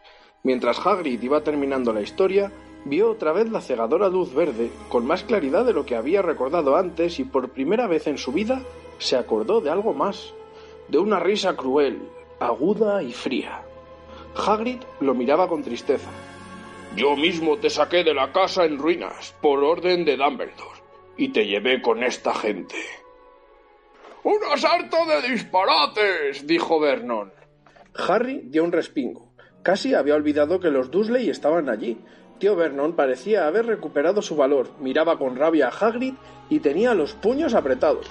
Mientras 0.44 0.86
Hagrid 0.86 1.22
iba 1.22 1.44
terminando 1.44 1.94
la 1.94 2.02
historia, 2.02 2.52
vio 2.86 3.12
otra 3.12 3.32
vez 3.32 3.50
la 3.52 3.62
cegadora 3.62 4.10
luz 4.10 4.34
verde, 4.34 4.72
con 4.90 5.06
más 5.06 5.24
claridad 5.24 5.66
de 5.66 5.74
lo 5.74 5.86
que 5.86 5.96
había 5.96 6.24
recordado 6.24 6.76
antes 6.76 7.20
y 7.20 7.24
por 7.24 7.52
primera 7.52 7.88
vez 7.88 8.08
en 8.08 8.18
su 8.18 8.32
vida 8.32 8.64
se 8.98 9.16
acordó 9.16 9.62
de 9.62 9.70
algo 9.70 9.94
más, 9.94 10.34
de 10.88 10.98
una 10.98 11.20
risa 11.20 11.56
cruel, 11.56 12.02
aguda 12.40 13.04
y 13.04 13.14
fría. 13.14 13.64
Hagrid 14.40 14.82
lo 15.02 15.14
miraba 15.14 15.48
con 15.48 15.64
tristeza. 15.64 16.10
Yo 16.96 17.16
mismo 17.16 17.58
te 17.58 17.70
saqué 17.70 18.04
de 18.04 18.14
la 18.14 18.32
casa 18.32 18.66
en 18.66 18.78
ruinas, 18.78 19.36
por 19.42 19.64
orden 19.64 20.06
de 20.06 20.18
Dumbledore, 20.18 20.82
y 21.18 21.30
te 21.30 21.46
llevé 21.46 21.82
con 21.82 22.04
esta 22.04 22.34
gente. 22.34 22.76
¡Un 24.24 24.40
asalto 24.52 24.98
de 25.06 25.30
disparates! 25.30 26.46
dijo 26.48 26.80
Vernon. 26.80 27.32
Harry 27.96 28.42
dio 28.46 28.64
un 28.64 28.72
respingo. 28.72 29.30
Casi 29.64 29.94
había 29.94 30.16
olvidado 30.16 30.60
que 30.60 30.72
los 30.72 30.90
Dursley 30.90 31.30
estaban 31.30 31.70
allí. 31.70 31.98
Tío 32.40 32.56
Vernon 32.56 32.96
parecía 32.96 33.48
haber 33.48 33.66
recuperado 33.66 34.22
su 34.22 34.36
valor, 34.36 34.72
miraba 34.80 35.18
con 35.20 35.36
rabia 35.36 35.68
a 35.68 35.88
Hagrid 35.88 36.14
y 36.50 36.60
tenía 36.60 36.94
los 36.94 37.14
puños 37.14 37.54
apretados. 37.54 38.08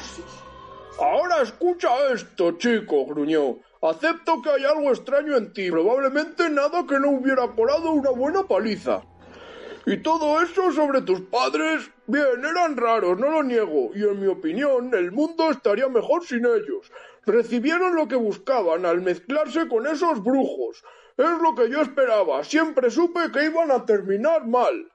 Ahora 1.00 1.42
escucha 1.42 1.88
esto, 2.12 2.52
chico, 2.52 3.06
gruñó. 3.06 3.58
Acepto 3.80 4.42
que 4.42 4.50
hay 4.50 4.64
algo 4.64 4.90
extraño 4.90 5.36
en 5.36 5.52
ti, 5.52 5.70
probablemente 5.70 6.50
nada 6.50 6.84
que 6.84 6.98
no 6.98 7.10
hubiera 7.10 7.46
colado 7.54 7.92
una 7.92 8.10
buena 8.10 8.42
paliza. 8.42 9.02
Y 9.86 10.02
todo 10.02 10.42
eso 10.42 10.72
sobre 10.72 11.02
tus 11.02 11.20
padres, 11.20 11.88
bien, 12.06 12.44
eran 12.44 12.76
raros, 12.76 13.18
no 13.18 13.30
lo 13.30 13.42
niego, 13.44 13.90
y 13.94 14.02
en 14.02 14.20
mi 14.20 14.26
opinión 14.26 14.92
el 14.94 15.12
mundo 15.12 15.50
estaría 15.50 15.88
mejor 15.88 16.24
sin 16.24 16.44
ellos. 16.44 16.90
Recibieron 17.24 17.94
lo 17.94 18.08
que 18.08 18.16
buscaban 18.16 18.84
al 18.84 19.00
mezclarse 19.00 19.68
con 19.68 19.86
esos 19.86 20.22
brujos. 20.24 20.84
Es 21.16 21.30
lo 21.40 21.54
que 21.54 21.70
yo 21.70 21.80
esperaba, 21.80 22.42
siempre 22.42 22.90
supe 22.90 23.30
que 23.32 23.44
iban 23.44 23.70
a 23.70 23.86
terminar 23.86 24.46
mal. 24.46 24.92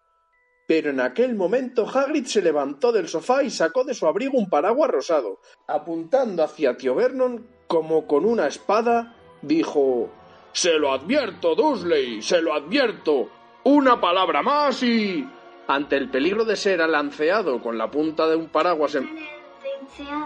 Pero 0.67 0.91
en 0.91 0.99
aquel 0.99 1.35
momento 1.35 1.87
Hagrid 1.87 2.25
se 2.25 2.41
levantó 2.41 2.91
del 2.91 3.07
sofá 3.07 3.43
y 3.43 3.49
sacó 3.49 3.83
de 3.83 3.93
su 3.93 4.07
abrigo 4.07 4.37
un 4.37 4.49
paraguas 4.49 4.91
rosado. 4.91 5.39
Apuntando 5.67 6.43
hacia 6.43 6.77
tío 6.77 6.95
Vernon 6.95 7.52
como 7.73 8.05
con 8.05 8.23
una 8.23 8.45
espada, 8.45 9.15
dijo 9.41 10.07
Se 10.51 10.77
lo 10.77 10.93
advierto, 10.93 11.55
Dursley, 11.55 12.21
se 12.21 12.39
lo 12.39 12.53
advierto. 12.53 13.29
Una 13.63 13.99
palabra 13.99 14.43
más 14.43 14.83
y... 14.83 15.27
Ante 15.65 15.95
el 15.95 16.11
peligro 16.11 16.45
de 16.45 16.55
ser 16.55 16.83
alanceado 16.83 17.59
con 17.63 17.79
la 17.79 17.89
punta 17.89 18.27
de 18.27 18.35
un 18.35 18.49
paraguas 18.49 18.93
en... 18.93 19.09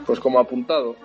Pues 0.06 0.20
como 0.20 0.40
apuntado. 0.40 0.98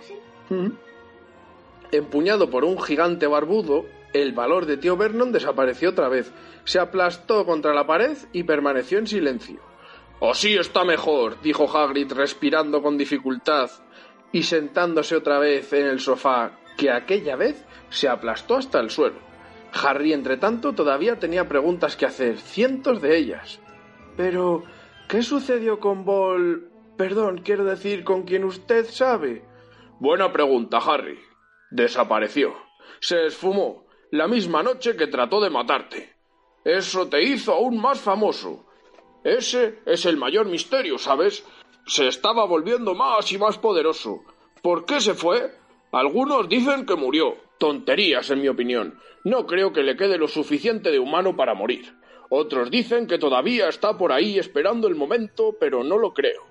Empuñado 1.92 2.50
por 2.50 2.64
un 2.64 2.82
gigante 2.82 3.28
barbudo, 3.28 3.84
el 4.12 4.32
valor 4.32 4.66
de 4.66 4.78
tío 4.78 4.96
Vernon 4.96 5.30
desapareció 5.30 5.90
otra 5.90 6.08
vez, 6.08 6.32
se 6.64 6.80
aplastó 6.80 7.46
contra 7.46 7.72
la 7.72 7.86
pared 7.86 8.16
y 8.32 8.42
permaneció 8.42 8.98
en 8.98 9.06
silencio. 9.06 9.60
Así 10.20 10.56
está 10.56 10.84
mejor, 10.84 11.40
dijo 11.40 11.70
Hagrid 11.70 12.12
respirando 12.12 12.82
con 12.82 12.98
dificultad 12.98 13.70
y 14.32 14.42
sentándose 14.42 15.14
otra 15.14 15.38
vez 15.38 15.72
en 15.72 15.86
el 15.86 16.00
sofá, 16.00 16.58
que 16.76 16.90
aquella 16.90 17.36
vez 17.36 17.64
se 17.90 18.08
aplastó 18.08 18.56
hasta 18.56 18.80
el 18.80 18.90
suelo. 18.90 19.18
Harry, 19.72 20.12
entre 20.12 20.36
tanto, 20.36 20.74
todavía 20.74 21.18
tenía 21.18 21.48
preguntas 21.48 21.96
que 21.96 22.06
hacer, 22.06 22.38
cientos 22.38 23.00
de 23.00 23.16
ellas. 23.16 23.60
Pero, 24.16 24.64
¿qué 25.08 25.22
sucedió 25.22 25.80
con 25.80 26.04
Ball? 26.04 26.70
Perdón, 26.96 27.42
quiero 27.42 27.64
decir, 27.64 28.04
con 28.04 28.22
quien 28.24 28.44
usted 28.44 28.86
sabe. 28.86 29.44
Buena 29.98 30.32
pregunta, 30.32 30.78
Harry. 30.78 31.18
Desapareció. 31.70 32.54
Se 33.00 33.26
esfumó 33.26 33.86
la 34.10 34.28
misma 34.28 34.62
noche 34.62 34.94
que 34.96 35.06
trató 35.06 35.40
de 35.40 35.48
matarte. 35.48 36.16
Eso 36.64 37.08
te 37.08 37.22
hizo 37.22 37.52
aún 37.52 37.80
más 37.80 38.00
famoso. 38.00 38.66
Ese 39.24 39.80
es 39.86 40.04
el 40.04 40.16
mayor 40.16 40.46
misterio, 40.46 40.98
¿sabes? 40.98 41.44
Se 41.86 42.06
estaba 42.06 42.44
volviendo 42.44 42.94
más 42.94 43.30
y 43.32 43.38
más 43.38 43.58
poderoso. 43.58 44.22
¿Por 44.62 44.84
qué 44.84 45.00
se 45.00 45.14
fue? 45.14 45.52
Algunos 45.90 46.48
dicen 46.48 46.86
que 46.86 46.94
murió. 46.94 47.36
Tonterías, 47.58 48.30
en 48.30 48.40
mi 48.40 48.48
opinión. 48.48 48.98
No 49.24 49.46
creo 49.46 49.72
que 49.72 49.82
le 49.82 49.96
quede 49.96 50.18
lo 50.18 50.28
suficiente 50.28 50.90
de 50.90 50.98
humano 50.98 51.36
para 51.36 51.54
morir. 51.54 51.94
Otros 52.28 52.70
dicen 52.70 53.06
que 53.06 53.18
todavía 53.18 53.68
está 53.68 53.98
por 53.98 54.12
ahí 54.12 54.38
esperando 54.38 54.88
el 54.88 54.94
momento, 54.94 55.56
pero 55.60 55.84
no 55.84 55.98
lo 55.98 56.14
creo. 56.14 56.44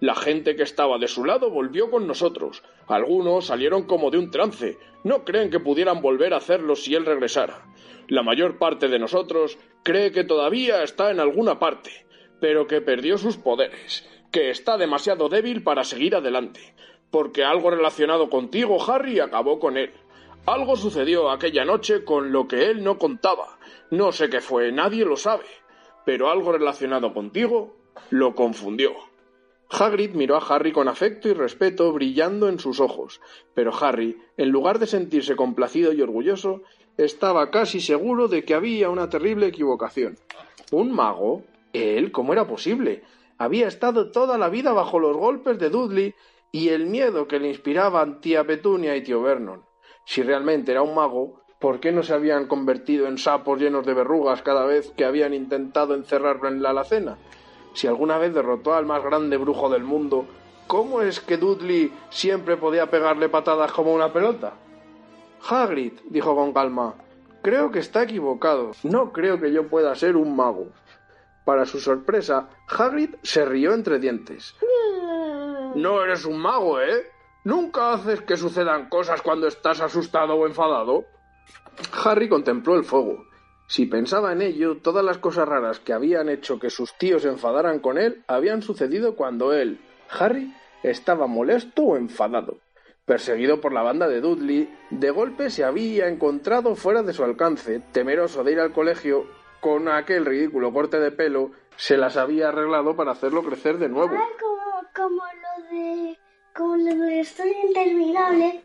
La 0.00 0.14
gente 0.14 0.54
que 0.54 0.62
estaba 0.62 0.98
de 0.98 1.08
su 1.08 1.24
lado 1.24 1.50
volvió 1.50 1.90
con 1.90 2.06
nosotros. 2.06 2.62
Algunos 2.86 3.46
salieron 3.46 3.84
como 3.84 4.10
de 4.10 4.18
un 4.18 4.30
trance. 4.30 4.78
No 5.02 5.24
creen 5.24 5.50
que 5.50 5.60
pudieran 5.60 6.02
volver 6.02 6.34
a 6.34 6.38
hacerlo 6.38 6.76
si 6.76 6.94
él 6.94 7.06
regresara. 7.06 7.66
La 8.08 8.22
mayor 8.22 8.58
parte 8.58 8.88
de 8.88 8.98
nosotros 8.98 9.58
cree 9.82 10.12
que 10.12 10.24
todavía 10.24 10.82
está 10.82 11.10
en 11.10 11.20
alguna 11.20 11.58
parte, 11.58 12.06
pero 12.40 12.66
que 12.66 12.82
perdió 12.82 13.16
sus 13.16 13.38
poderes, 13.38 14.06
que 14.34 14.50
está 14.50 14.76
demasiado 14.76 15.28
débil 15.28 15.62
para 15.62 15.84
seguir 15.84 16.16
adelante, 16.16 16.74
porque 17.12 17.44
algo 17.44 17.70
relacionado 17.70 18.28
contigo, 18.28 18.82
Harry, 18.90 19.20
acabó 19.20 19.60
con 19.60 19.76
él. 19.76 19.92
Algo 20.44 20.74
sucedió 20.74 21.30
aquella 21.30 21.64
noche 21.64 22.04
con 22.04 22.32
lo 22.32 22.48
que 22.48 22.68
él 22.68 22.82
no 22.82 22.98
contaba. 22.98 23.60
No 23.92 24.10
sé 24.10 24.28
qué 24.28 24.40
fue, 24.40 24.72
nadie 24.72 25.04
lo 25.04 25.16
sabe. 25.16 25.44
Pero 26.04 26.30
algo 26.30 26.50
relacionado 26.50 27.14
contigo 27.14 27.76
lo 28.10 28.34
confundió. 28.34 28.96
Hagrid 29.70 30.14
miró 30.16 30.34
a 30.34 30.44
Harry 30.44 30.72
con 30.72 30.88
afecto 30.88 31.28
y 31.28 31.32
respeto 31.32 31.92
brillando 31.92 32.48
en 32.48 32.58
sus 32.58 32.80
ojos, 32.80 33.20
pero 33.54 33.72
Harry, 33.80 34.18
en 34.36 34.48
lugar 34.48 34.80
de 34.80 34.88
sentirse 34.88 35.36
complacido 35.36 35.92
y 35.92 36.02
orgulloso, 36.02 36.62
estaba 36.96 37.52
casi 37.52 37.78
seguro 37.78 38.26
de 38.26 38.44
que 38.44 38.54
había 38.54 38.90
una 38.90 39.08
terrible 39.08 39.46
equivocación. 39.46 40.18
¿Un 40.72 40.90
mago? 40.90 41.44
¿Él? 41.72 42.10
¿Cómo 42.10 42.32
era 42.32 42.48
posible? 42.48 43.04
Había 43.44 43.68
estado 43.68 44.10
toda 44.10 44.38
la 44.38 44.48
vida 44.48 44.72
bajo 44.72 44.98
los 44.98 45.14
golpes 45.18 45.58
de 45.58 45.68
Dudley 45.68 46.14
y 46.50 46.70
el 46.70 46.86
miedo 46.86 47.28
que 47.28 47.38
le 47.38 47.48
inspiraban 47.48 48.22
tía 48.22 48.42
Petunia 48.44 48.96
y 48.96 49.02
tío 49.02 49.20
Vernon. 49.20 49.66
Si 50.06 50.22
realmente 50.22 50.72
era 50.72 50.80
un 50.80 50.94
mago, 50.94 51.42
¿por 51.58 51.78
qué 51.78 51.92
no 51.92 52.02
se 52.02 52.14
habían 52.14 52.46
convertido 52.46 53.06
en 53.06 53.18
sapos 53.18 53.60
llenos 53.60 53.84
de 53.84 53.92
verrugas 53.92 54.40
cada 54.40 54.64
vez 54.64 54.92
que 54.96 55.04
habían 55.04 55.34
intentado 55.34 55.94
encerrarlo 55.94 56.48
en 56.48 56.62
la 56.62 56.70
alacena? 56.70 57.18
Si 57.74 57.86
alguna 57.86 58.16
vez 58.16 58.32
derrotó 58.32 58.72
al 58.72 58.86
más 58.86 59.04
grande 59.04 59.36
brujo 59.36 59.68
del 59.68 59.84
mundo, 59.84 60.24
¿cómo 60.66 61.02
es 61.02 61.20
que 61.20 61.36
Dudley 61.36 61.92
siempre 62.08 62.56
podía 62.56 62.88
pegarle 62.88 63.28
patadas 63.28 63.72
como 63.72 63.92
una 63.92 64.10
pelota? 64.10 64.54
Hagrid, 65.46 65.92
dijo 66.08 66.34
con 66.34 66.54
calma, 66.54 66.94
creo 67.42 67.70
que 67.70 67.80
está 67.80 68.04
equivocado. 68.04 68.70
No 68.84 69.12
creo 69.12 69.38
que 69.38 69.52
yo 69.52 69.68
pueda 69.68 69.94
ser 69.96 70.16
un 70.16 70.34
mago. 70.34 70.68
Para 71.44 71.66
su 71.66 71.78
sorpresa, 71.78 72.48
Hagrid 72.68 73.16
se 73.22 73.44
rió 73.44 73.74
entre 73.74 73.98
dientes. 73.98 74.54
No 75.74 76.02
eres 76.02 76.24
un 76.24 76.38
mago, 76.38 76.80
¿eh? 76.80 77.06
¿Nunca 77.44 77.92
haces 77.92 78.22
que 78.22 78.36
sucedan 78.36 78.88
cosas 78.88 79.20
cuando 79.20 79.46
estás 79.46 79.80
asustado 79.80 80.34
o 80.34 80.46
enfadado? 80.46 81.04
Harry 82.04 82.28
contempló 82.28 82.76
el 82.76 82.84
fuego. 82.84 83.26
Si 83.66 83.86
pensaba 83.86 84.32
en 84.32 84.42
ello, 84.42 84.78
todas 84.78 85.04
las 85.04 85.18
cosas 85.18 85.48
raras 85.48 85.80
que 85.80 85.92
habían 85.92 86.28
hecho 86.28 86.58
que 86.58 86.70
sus 86.70 86.96
tíos 86.96 87.22
se 87.22 87.28
enfadaran 87.28 87.80
con 87.80 87.98
él 87.98 88.22
habían 88.26 88.62
sucedido 88.62 89.16
cuando 89.16 89.52
él, 89.52 89.80
Harry, 90.10 90.54
estaba 90.82 91.26
molesto 91.26 91.82
o 91.82 91.96
enfadado. 91.96 92.58
Perseguido 93.04 93.60
por 93.60 93.72
la 93.72 93.82
banda 93.82 94.08
de 94.08 94.20
Dudley, 94.20 94.74
de 94.90 95.10
golpe 95.10 95.50
se 95.50 95.64
había 95.64 96.08
encontrado 96.08 96.74
fuera 96.74 97.02
de 97.02 97.12
su 97.12 97.24
alcance, 97.24 97.82
temeroso 97.92 98.44
de 98.44 98.52
ir 98.52 98.60
al 98.60 98.72
colegio, 98.72 99.26
con 99.64 99.88
aquel 99.88 100.26
ridículo 100.26 100.74
corte 100.74 101.00
de 101.00 101.10
pelo, 101.10 101.52
se 101.76 101.96
las 101.96 102.18
había 102.18 102.50
arreglado 102.50 102.96
para 102.96 103.12
hacerlo 103.12 103.42
crecer 103.42 103.78
de 103.78 103.88
nuevo. 103.88 104.14
Ah, 104.14 104.28
como, 104.38 105.08
como 105.08 105.22
lo 105.24 105.74
de. 105.74 106.18
como 106.54 106.76
lo 106.76 106.84
de 106.84 107.10
la 107.10 107.20
historia 107.20 107.64
interminable, 107.66 108.62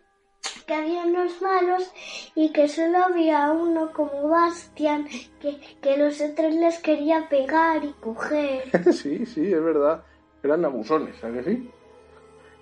que 0.68 0.74
había 0.74 1.06
unos 1.06 1.42
malos 1.42 1.90
y 2.36 2.52
que 2.52 2.68
solo 2.68 2.98
había 2.98 3.50
uno 3.54 3.94
como 3.94 4.28
Bastian, 4.28 5.08
que, 5.40 5.62
que 5.82 5.96
los 5.96 6.20
otros 6.20 6.54
les 6.56 6.80
quería 6.80 7.30
pegar 7.30 7.86
y 7.86 7.94
coger. 8.02 8.64
sí, 8.94 9.26
sí, 9.26 9.54
es 9.54 9.64
verdad. 9.64 10.04
Eran 10.44 10.66
abusones, 10.66 11.24
¿a 11.24 11.32
que 11.32 11.44
sí? 11.44 11.70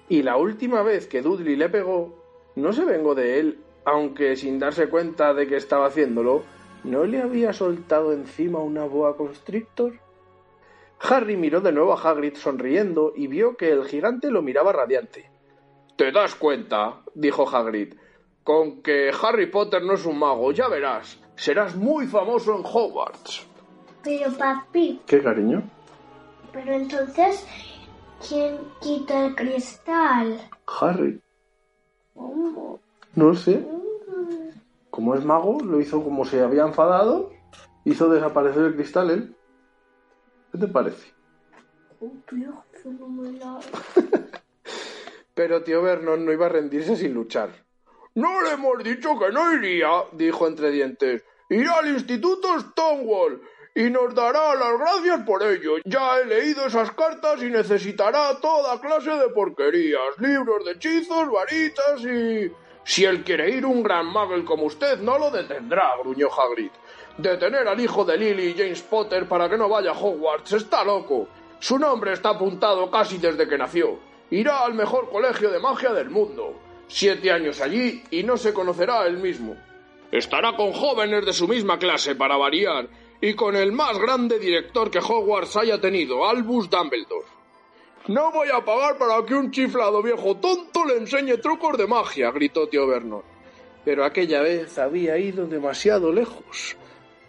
Y 0.09 0.21
la 0.21 0.37
última 0.37 0.83
vez 0.83 1.07
que 1.07 1.23
Dudley 1.23 1.55
le 1.55 1.69
pegó, 1.69 2.23
no 2.55 2.71
se 2.71 2.85
vengó 2.85 3.15
de 3.15 3.39
él, 3.39 3.59
aunque 3.83 4.35
sin 4.35 4.59
darse 4.59 4.89
cuenta 4.89 5.33
de 5.33 5.47
que 5.47 5.55
estaba 5.55 5.87
haciéndolo, 5.87 6.43
¿no 6.87 7.05
le 7.05 7.21
había 7.21 7.53
soltado 7.53 8.13
encima 8.13 8.59
una 8.59 8.85
boa 8.85 9.15
constrictor? 9.17 9.99
Harry 10.99 11.37
miró 11.37 11.61
de 11.61 11.71
nuevo 11.71 11.93
a 11.93 12.01
Hagrid 12.01 12.35
sonriendo 12.35 13.13
y 13.15 13.27
vio 13.27 13.55
que 13.55 13.69
el 13.71 13.85
gigante 13.85 14.31
lo 14.31 14.41
miraba 14.41 14.71
radiante. 14.73 15.29
¿Te 15.95 16.11
das 16.11 16.35
cuenta? 16.35 17.01
dijo 17.13 17.47
Hagrid. 17.47 17.93
Con 18.43 18.81
que 18.81 19.11
Harry 19.21 19.47
Potter 19.47 19.83
no 19.83 19.93
es 19.93 20.05
un 20.05 20.17
mago, 20.17 20.51
ya 20.51 20.67
verás. 20.69 21.19
Serás 21.35 21.75
muy 21.75 22.07
famoso 22.07 22.55
en 22.55 22.63
Hogwarts. 22.63 23.45
Pero 24.03 24.31
papi, 24.31 25.01
¿Qué 25.05 25.21
cariño? 25.21 25.63
pero 26.53 26.71
entonces, 26.73 27.45
¿quién 28.27 28.57
quita 28.81 29.25
el 29.25 29.35
cristal? 29.35 30.39
Harry. 30.79 31.19
¿Cómo? 32.15 32.79
No 33.15 33.35
sé. 33.35 33.63
Como 34.97 35.13
es 35.13 35.23
mago, 35.23 35.59
lo 35.63 35.79
hizo 35.79 36.03
como 36.03 36.25
se 36.25 36.41
había 36.41 36.63
enfadado, 36.63 37.31
hizo 37.85 38.09
desaparecer 38.09 38.63
el 38.63 38.75
cristal 38.75 39.11
él. 39.11 39.35
¿Qué 40.51 40.57
te 40.57 40.67
parece? 40.67 41.13
Fenomenal. 42.81 43.61
Pero 45.35 45.61
tío 45.61 45.83
Vernon 45.83 46.25
no 46.25 46.31
iba 46.31 46.47
a 46.47 46.49
rendirse 46.49 46.95
sin 46.95 47.13
luchar. 47.13 47.51
No 48.15 48.41
le 48.41 48.53
hemos 48.53 48.83
dicho 48.83 49.19
que 49.19 49.31
no 49.31 49.53
iría, 49.53 49.87
dijo 50.13 50.47
entre 50.47 50.71
dientes. 50.71 51.23
Irá 51.47 51.73
al 51.73 51.89
Instituto 51.89 52.59
Stonewall 52.59 53.39
y 53.75 53.91
nos 53.91 54.15
dará 54.15 54.55
las 54.55 54.79
gracias 54.79 55.21
por 55.27 55.43
ello. 55.43 55.73
Ya 55.85 56.17
he 56.17 56.25
leído 56.25 56.65
esas 56.65 56.89
cartas 56.93 57.43
y 57.43 57.51
necesitará 57.51 58.39
toda 58.41 58.81
clase 58.81 59.11
de 59.11 59.29
porquerías, 59.29 60.17
libros 60.17 60.65
de 60.65 60.71
hechizos, 60.71 61.29
varitas 61.29 62.01
y... 62.01 62.51
Si 62.87 63.03
él 63.03 63.25
quiere 63.25 63.49
ir, 63.49 63.65
un 63.65 63.83
gran 63.83 64.05
muggle 64.07 64.45
como 64.45 64.63
usted 64.63 64.99
no 64.99 65.19
lo 65.19 65.29
detendrá, 65.29 65.97
gruñó 65.99 66.29
Hagrid. 66.31 66.71
Detener 67.17 67.67
al 67.67 67.81
hijo 67.81 68.05
de 68.05 68.17
Lily 68.17 68.51
y 68.51 68.57
James 68.57 68.81
Potter 68.81 69.27
para 69.27 69.49
que 69.49 69.57
no 69.57 69.67
vaya 69.67 69.91
a 69.91 69.99
Hogwarts 69.99 70.53
está 70.53 70.85
loco. 70.85 71.27
Su 71.59 71.77
nombre 71.77 72.13
está 72.13 72.29
apuntado 72.29 72.89
casi 72.89 73.17
desde 73.17 73.45
que 73.45 73.57
nació. 73.57 73.99
Irá 74.31 74.63
al 74.63 74.73
mejor 74.73 75.09
colegio 75.09 75.51
de 75.51 75.59
magia 75.59 75.91
del 75.91 76.09
mundo. 76.09 76.53
Siete 76.87 77.29
años 77.29 77.59
allí 77.59 78.03
y 78.09 78.23
no 78.23 78.37
se 78.37 78.53
conocerá 78.53 79.01
a 79.01 79.07
él 79.07 79.17
mismo. 79.17 79.57
Estará 80.09 80.55
con 80.55 80.71
jóvenes 80.71 81.25
de 81.25 81.33
su 81.33 81.45
misma 81.45 81.77
clase 81.79 82.15
para 82.15 82.37
variar 82.37 82.87
y 83.19 83.33
con 83.33 83.57
el 83.57 83.73
más 83.73 83.99
grande 83.99 84.39
director 84.39 84.89
que 84.89 84.99
Hogwarts 84.99 85.57
haya 85.57 85.81
tenido, 85.81 86.25
Albus 86.25 86.69
Dumbledore. 86.69 87.36
No 88.07 88.31
voy 88.31 88.47
a 88.49 88.63
pagar 88.63 88.97
para 88.97 89.25
que 89.25 89.35
un 89.35 89.51
chiflado 89.51 90.01
viejo 90.01 90.37
tonto 90.37 90.85
le 90.85 90.95
enseñe 90.95 91.37
trucos 91.39 91.77
de 91.77 91.87
magia, 91.87 92.31
gritó 92.31 92.69
tío 92.69 92.87
Vernon. 92.87 93.21
Pero 93.83 94.05
aquella 94.05 94.41
vez 94.41 94.77
había 94.77 95.17
ido 95.17 95.45
demasiado 95.45 96.13
lejos. 96.13 96.77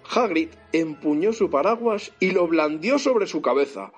Hagrid 0.09 0.51
empuñó 0.73 1.33
su 1.33 1.51
paraguas 1.51 2.12
y 2.21 2.31
lo 2.31 2.47
blandió 2.47 3.01
sobre 3.01 3.27
su 3.27 3.43
cabeza. 3.43 3.91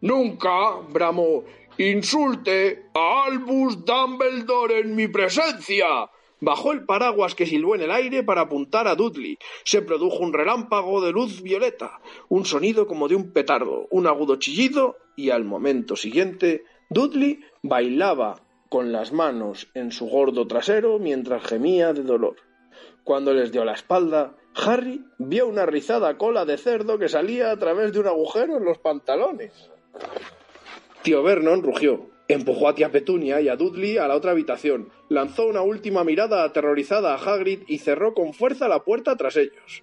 Nunca, 0.00 0.72
bramó, 0.90 1.44
insulte 1.78 2.86
a 2.94 3.26
Albus 3.26 3.84
Dumbledore 3.84 4.80
en 4.80 4.96
mi 4.96 5.06
presencia. 5.06 6.10
Bajó 6.44 6.72
el 6.72 6.84
paraguas 6.84 7.34
que 7.34 7.46
silbó 7.46 7.74
en 7.74 7.80
el 7.80 7.90
aire 7.90 8.22
para 8.22 8.42
apuntar 8.42 8.86
a 8.86 8.96
Dudley. 8.96 9.38
Se 9.64 9.80
produjo 9.80 10.18
un 10.18 10.34
relámpago 10.34 11.00
de 11.00 11.10
luz 11.10 11.40
violeta, 11.40 12.00
un 12.28 12.44
sonido 12.44 12.86
como 12.86 13.08
de 13.08 13.14
un 13.14 13.32
petardo, 13.32 13.88
un 13.90 14.06
agudo 14.06 14.36
chillido, 14.36 14.98
y 15.16 15.30
al 15.30 15.44
momento 15.46 15.96
siguiente 15.96 16.64
Dudley 16.90 17.40
bailaba 17.62 18.42
con 18.68 18.92
las 18.92 19.10
manos 19.10 19.70
en 19.72 19.90
su 19.90 20.06
gordo 20.06 20.46
trasero 20.46 20.98
mientras 20.98 21.46
gemía 21.46 21.94
de 21.94 22.02
dolor. 22.02 22.36
Cuando 23.04 23.32
les 23.32 23.50
dio 23.50 23.64
la 23.64 23.72
espalda, 23.72 24.36
Harry 24.54 25.02
vio 25.16 25.46
una 25.46 25.64
rizada 25.64 26.18
cola 26.18 26.44
de 26.44 26.58
cerdo 26.58 26.98
que 26.98 27.08
salía 27.08 27.52
a 27.52 27.58
través 27.58 27.94
de 27.94 28.00
un 28.00 28.06
agujero 28.06 28.58
en 28.58 28.66
los 28.66 28.76
pantalones. 28.76 29.70
Tío 31.00 31.22
Vernon 31.22 31.62
rugió, 31.62 32.10
empujó 32.28 32.68
a 32.68 32.74
tía 32.74 32.90
Petunia 32.90 33.40
y 33.40 33.48
a 33.48 33.56
Dudley 33.56 33.98
a 33.98 34.08
la 34.08 34.16
otra 34.16 34.32
habitación, 34.32 34.90
lanzó 35.08 35.46
una 35.46 35.62
última 35.62 36.04
mirada 36.04 36.44
aterrorizada 36.44 37.14
a 37.14 37.18
Hagrid 37.18 37.60
y 37.66 37.78
cerró 37.78 38.14
con 38.14 38.32
fuerza 38.32 38.68
la 38.68 38.84
puerta 38.84 39.16
tras 39.16 39.36
ellos. 39.36 39.82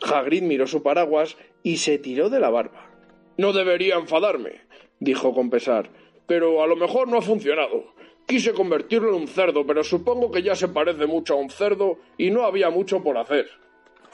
Hagrid 0.00 0.42
miró 0.42 0.66
su 0.66 0.82
paraguas 0.82 1.36
y 1.62 1.78
se 1.78 1.98
tiró 1.98 2.30
de 2.30 2.40
la 2.40 2.50
barba. 2.50 2.90
No 3.36 3.52
debería 3.52 3.96
enfadarme, 3.96 4.62
dijo 5.00 5.34
con 5.34 5.50
pesar, 5.50 5.90
pero 6.26 6.62
a 6.62 6.66
lo 6.66 6.76
mejor 6.76 7.08
no 7.08 7.18
ha 7.18 7.22
funcionado. 7.22 7.94
Quise 8.26 8.52
convertirlo 8.52 9.08
en 9.08 9.22
un 9.22 9.28
cerdo, 9.28 9.66
pero 9.66 9.82
supongo 9.82 10.30
que 10.30 10.42
ya 10.42 10.54
se 10.54 10.68
parece 10.68 11.06
mucho 11.06 11.34
a 11.34 11.38
un 11.38 11.48
cerdo 11.48 11.98
y 12.18 12.30
no 12.30 12.44
había 12.44 12.68
mucho 12.68 13.02
por 13.02 13.16
hacer. 13.16 13.48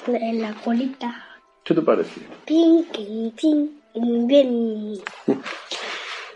En 0.06 0.40
la 0.40 0.54
colita. 0.54 1.40
¿Qué 1.64 1.74
te 1.74 1.82
parece? 1.82 2.20
Pin, 2.44 2.84
pin, 2.92 3.32
pin. 3.32 4.26
Bien. 4.26 4.98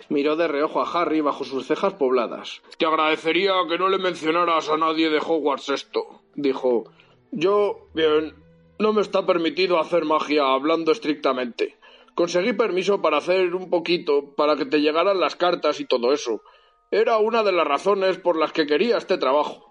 Miró 0.09 0.37
de 0.37 0.49
reojo 0.49 0.81
a 0.81 0.91
Harry 0.91 1.21
bajo 1.21 1.45
sus 1.45 1.67
cejas 1.67 1.95
pobladas. 1.95 2.63
Te 2.79 2.87
agradecería 2.87 3.53
que 3.69 3.79
no 3.79 3.89
le 3.89 3.99
mencionaras 3.99 4.71
a 4.71 4.79
nadie 4.79 5.11
de 5.11 5.19
Hogwarts 5.19 5.69
esto, 5.69 6.23
dijo. 6.35 6.85
Yo, 7.31 7.89
bien, 7.93 8.35
no 8.79 8.93
me 8.95 9.03
está 9.03 9.27
permitido 9.27 9.79
hacer 9.79 10.05
magia 10.05 10.53
hablando 10.53 10.93
estrictamente. 10.93 11.77
Conseguí 12.15 12.55
permiso 12.55 13.03
para 13.03 13.19
hacer 13.19 13.55
un 13.55 13.69
poquito, 13.69 14.35
para 14.35 14.57
que 14.57 14.65
te 14.65 14.81
llegaran 14.81 15.21
las 15.21 15.37
cartas 15.37 15.79
y 15.81 15.85
todo 15.85 16.13
eso. 16.13 16.43
Era 16.91 17.19
una 17.19 17.43
de 17.43 17.53
las 17.53 17.67
razones 17.67 18.19
por 18.19 18.39
las 18.39 18.53
que 18.53 18.67
quería 18.67 18.97
este 18.97 19.19
trabajo. 19.19 19.71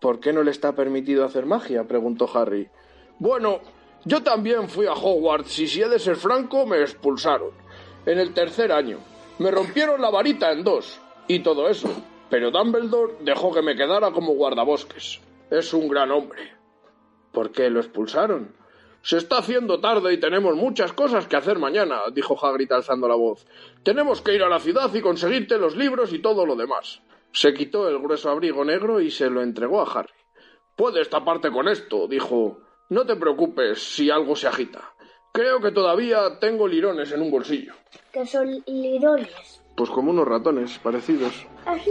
¿Por 0.00 0.18
qué 0.18 0.32
no 0.32 0.42
le 0.42 0.50
está 0.50 0.74
permitido 0.74 1.24
hacer 1.24 1.44
magia? 1.44 1.86
preguntó 1.86 2.28
Harry. 2.34 2.68
Bueno, 3.18 3.60
yo 4.04 4.22
también 4.22 4.68
fui 4.68 4.86
a 4.86 4.94
Hogwarts 4.94 5.58
y 5.58 5.68
si 5.68 5.82
he 5.82 5.88
de 5.88 5.98
ser 5.98 6.16
franco, 6.16 6.66
me 6.66 6.80
expulsaron. 6.80 7.50
En 8.06 8.18
el 8.18 8.34
tercer 8.34 8.72
año. 8.72 8.98
Me 9.42 9.50
rompieron 9.50 10.00
la 10.00 10.08
varita 10.08 10.52
en 10.52 10.62
dos. 10.62 11.00
Y 11.26 11.40
todo 11.40 11.68
eso. 11.68 11.88
Pero 12.30 12.52
Dumbledore 12.52 13.14
dejó 13.22 13.52
que 13.52 13.60
me 13.60 13.74
quedara 13.74 14.12
como 14.12 14.34
guardabosques. 14.34 15.20
Es 15.50 15.74
un 15.74 15.88
gran 15.88 16.12
hombre. 16.12 16.52
¿Por 17.32 17.50
qué 17.50 17.68
lo 17.68 17.80
expulsaron? 17.80 18.54
Se 19.02 19.16
está 19.16 19.38
haciendo 19.38 19.80
tarde 19.80 20.12
y 20.14 20.20
tenemos 20.20 20.54
muchas 20.54 20.92
cosas 20.92 21.26
que 21.26 21.34
hacer 21.34 21.58
mañana, 21.58 22.02
dijo 22.14 22.38
Hagrid 22.40 22.70
alzando 22.70 23.08
la 23.08 23.16
voz. 23.16 23.44
Tenemos 23.82 24.22
que 24.22 24.32
ir 24.32 24.44
a 24.44 24.48
la 24.48 24.60
ciudad 24.60 24.94
y 24.94 25.00
conseguirte 25.00 25.58
los 25.58 25.76
libros 25.76 26.12
y 26.12 26.20
todo 26.20 26.46
lo 26.46 26.54
demás. 26.54 27.02
Se 27.32 27.52
quitó 27.52 27.88
el 27.88 27.98
grueso 27.98 28.30
abrigo 28.30 28.64
negro 28.64 29.00
y 29.00 29.10
se 29.10 29.28
lo 29.28 29.42
entregó 29.42 29.80
a 29.80 29.92
Harry. 29.92 30.14
Puedes 30.76 31.10
taparte 31.10 31.50
con 31.50 31.66
esto, 31.66 32.06
dijo. 32.06 32.60
No 32.90 33.04
te 33.04 33.16
preocupes 33.16 33.82
si 33.82 34.08
algo 34.08 34.36
se 34.36 34.46
agita. 34.46 34.94
Creo 35.34 35.62
que 35.62 35.70
todavía 35.70 36.38
tengo 36.40 36.68
lirones 36.68 37.10
en 37.10 37.22
un 37.22 37.30
bolsillo. 37.30 37.72
Que 38.12 38.26
son 38.26 38.62
lirones. 38.66 39.62
Pues 39.74 39.88
como 39.88 40.10
unos 40.10 40.28
ratones 40.28 40.78
parecidos. 40.78 41.46
Así. 41.64 41.90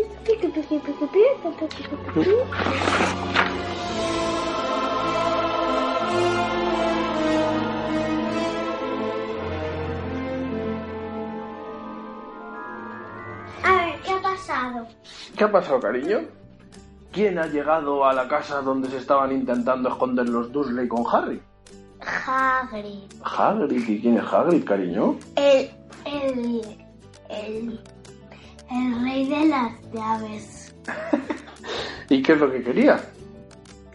A 13.63 13.75
ver, 13.75 14.01
¿qué 14.01 14.11
ha 14.11 14.21
pasado? 14.21 14.87
¿Qué 15.35 15.43
ha 15.43 15.51
pasado, 15.51 15.79
cariño? 15.79 16.19
¿Quién 17.11 17.39
ha 17.39 17.47
llegado 17.47 18.05
a 18.05 18.13
la 18.13 18.27
casa 18.27 18.61
donde 18.61 18.87
se 18.89 18.97
estaban 18.97 19.31
intentando 19.31 19.89
esconder 19.89 20.29
los 20.29 20.51
Dursley 20.51 20.87
con 20.87 21.03
Harry? 21.11 21.41
Hagrid. 22.01 23.03
Hagrid, 23.23 23.87
¿y 23.89 24.01
quién 24.01 24.17
es 24.17 24.23
Hagrid, 24.23 24.63
cariño? 24.63 25.17
El, 25.35 25.69
el, 26.05 26.61
el, 27.29 27.79
el 28.71 29.03
rey 29.03 29.27
de 29.27 29.45
las 29.47 29.71
llaves. 29.93 30.75
¿Y 32.09 32.21
qué 32.21 32.33
es 32.33 32.39
lo 32.39 32.51
que 32.51 32.63
quería? 32.63 32.99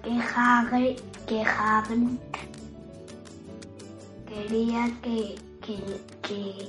Que 0.03 0.11
Hagrid, 0.35 0.99
que 1.27 1.43
Hagrid 1.43 2.19
quería 4.29 4.91
que, 5.03 5.35
que, 5.61 5.77
que, 6.23 6.69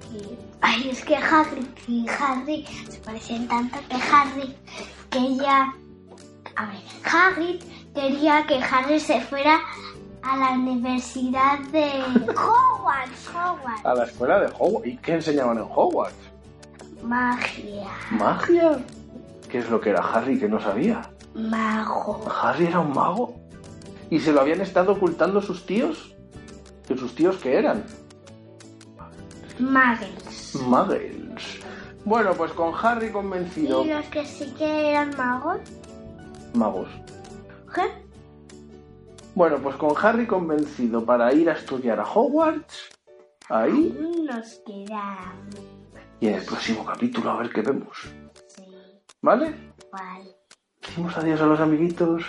que- 0.00 0.38
ay, 0.60 0.90
es 0.90 1.04
que 1.04 1.16
Hagrid 1.16 1.66
y 1.86 2.06
Harry 2.08 2.64
se 2.88 2.98
parecen 3.00 3.48
tanto 3.48 3.78
que 3.88 3.96
Harry 3.96 4.54
quería, 5.10 5.74
a 6.56 6.66
ver, 6.66 6.80
Hagrid 7.04 7.62
quería 7.94 8.46
que 8.46 8.56
Harry 8.62 9.00
se 9.00 9.20
fuera 9.22 9.60
a 10.28 10.36
la 10.36 10.50
universidad 10.52 11.58
de 11.72 12.02
Hogwarts, 12.32 13.28
Hogwarts, 13.34 13.84
A 13.86 13.94
la 13.94 14.04
escuela 14.04 14.40
de 14.40 14.52
Hogwarts. 14.58 14.86
¿Y 14.88 14.96
qué 14.98 15.14
enseñaban 15.14 15.58
en 15.58 15.64
Hogwarts? 15.64 16.14
magia, 17.02 17.86
¿Magia? 18.10 18.78
¿Qué 19.48 19.58
es 19.58 19.70
lo 19.70 19.80
que 19.80 19.90
era 19.90 20.00
Harry 20.02 20.38
que 20.38 20.48
no 20.48 20.60
sabía? 20.60 21.10
mago, 21.34 22.24
¿Harry 22.42 22.66
era 22.66 22.80
un 22.80 22.92
mago? 22.92 23.34
¿Y 24.10 24.18
se 24.20 24.32
lo 24.32 24.40
habían 24.40 24.60
estado 24.60 24.92
ocultando 24.92 25.40
sus 25.40 25.64
tíos? 25.64 26.14
¿Que 26.86 26.96
sus 26.96 27.14
tíos 27.14 27.36
qué 27.36 27.56
eran? 27.58 27.84
muggles. 29.58 30.54
Muggles. 30.56 31.60
Bueno, 32.04 32.32
pues 32.34 32.52
con 32.52 32.72
Harry 32.82 33.10
convencido. 33.10 33.84
Y 33.84 33.88
los 33.88 34.04
que 34.06 34.24
sí 34.26 34.52
que 34.58 34.90
eran 34.90 35.16
magos, 35.16 35.58
Magos. 36.54 36.88
¿qué? 37.74 37.82
Bueno, 39.38 39.58
pues 39.62 39.76
con 39.76 39.94
Harry 40.02 40.26
convencido 40.26 41.04
para 41.04 41.32
ir 41.32 41.48
a 41.48 41.52
estudiar 41.52 42.00
a 42.00 42.02
Hogwarts. 42.02 42.90
Ahí. 43.48 43.96
Nos 44.26 44.60
quedamos. 44.66 45.54
Y 46.18 46.26
en 46.26 46.34
el 46.34 46.44
próximo 46.44 46.84
capítulo 46.84 47.30
a 47.30 47.36
ver 47.36 47.50
qué 47.50 47.62
vemos. 47.62 47.96
Sí, 48.48 48.64
¿Vale? 49.22 49.54
vale. 49.92 50.34
Decimos 50.82 51.16
adiós 51.16 51.40
a 51.40 51.46
los 51.46 51.60
amiguitos. 51.60 52.24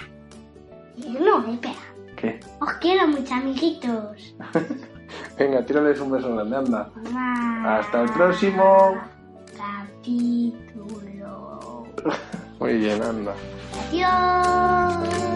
No, 1.20 1.52
espera. 1.52 1.74
¿Qué? 2.16 2.40
Os 2.62 2.74
quiero 2.74 3.08
mucho, 3.08 3.34
amiguitos. 3.34 4.36
Venga, 5.40 5.66
tírales 5.66 6.00
un 6.00 6.12
beso 6.12 6.36
grande, 6.36 6.58
anda. 6.58 6.92
Hasta 7.66 8.04
el 8.04 8.12
próximo. 8.12 8.96
Capítulo. 9.58 11.28
Muy 12.60 12.78
bien, 12.78 13.02
anda. 13.02 13.34
Adiós. 13.90 15.29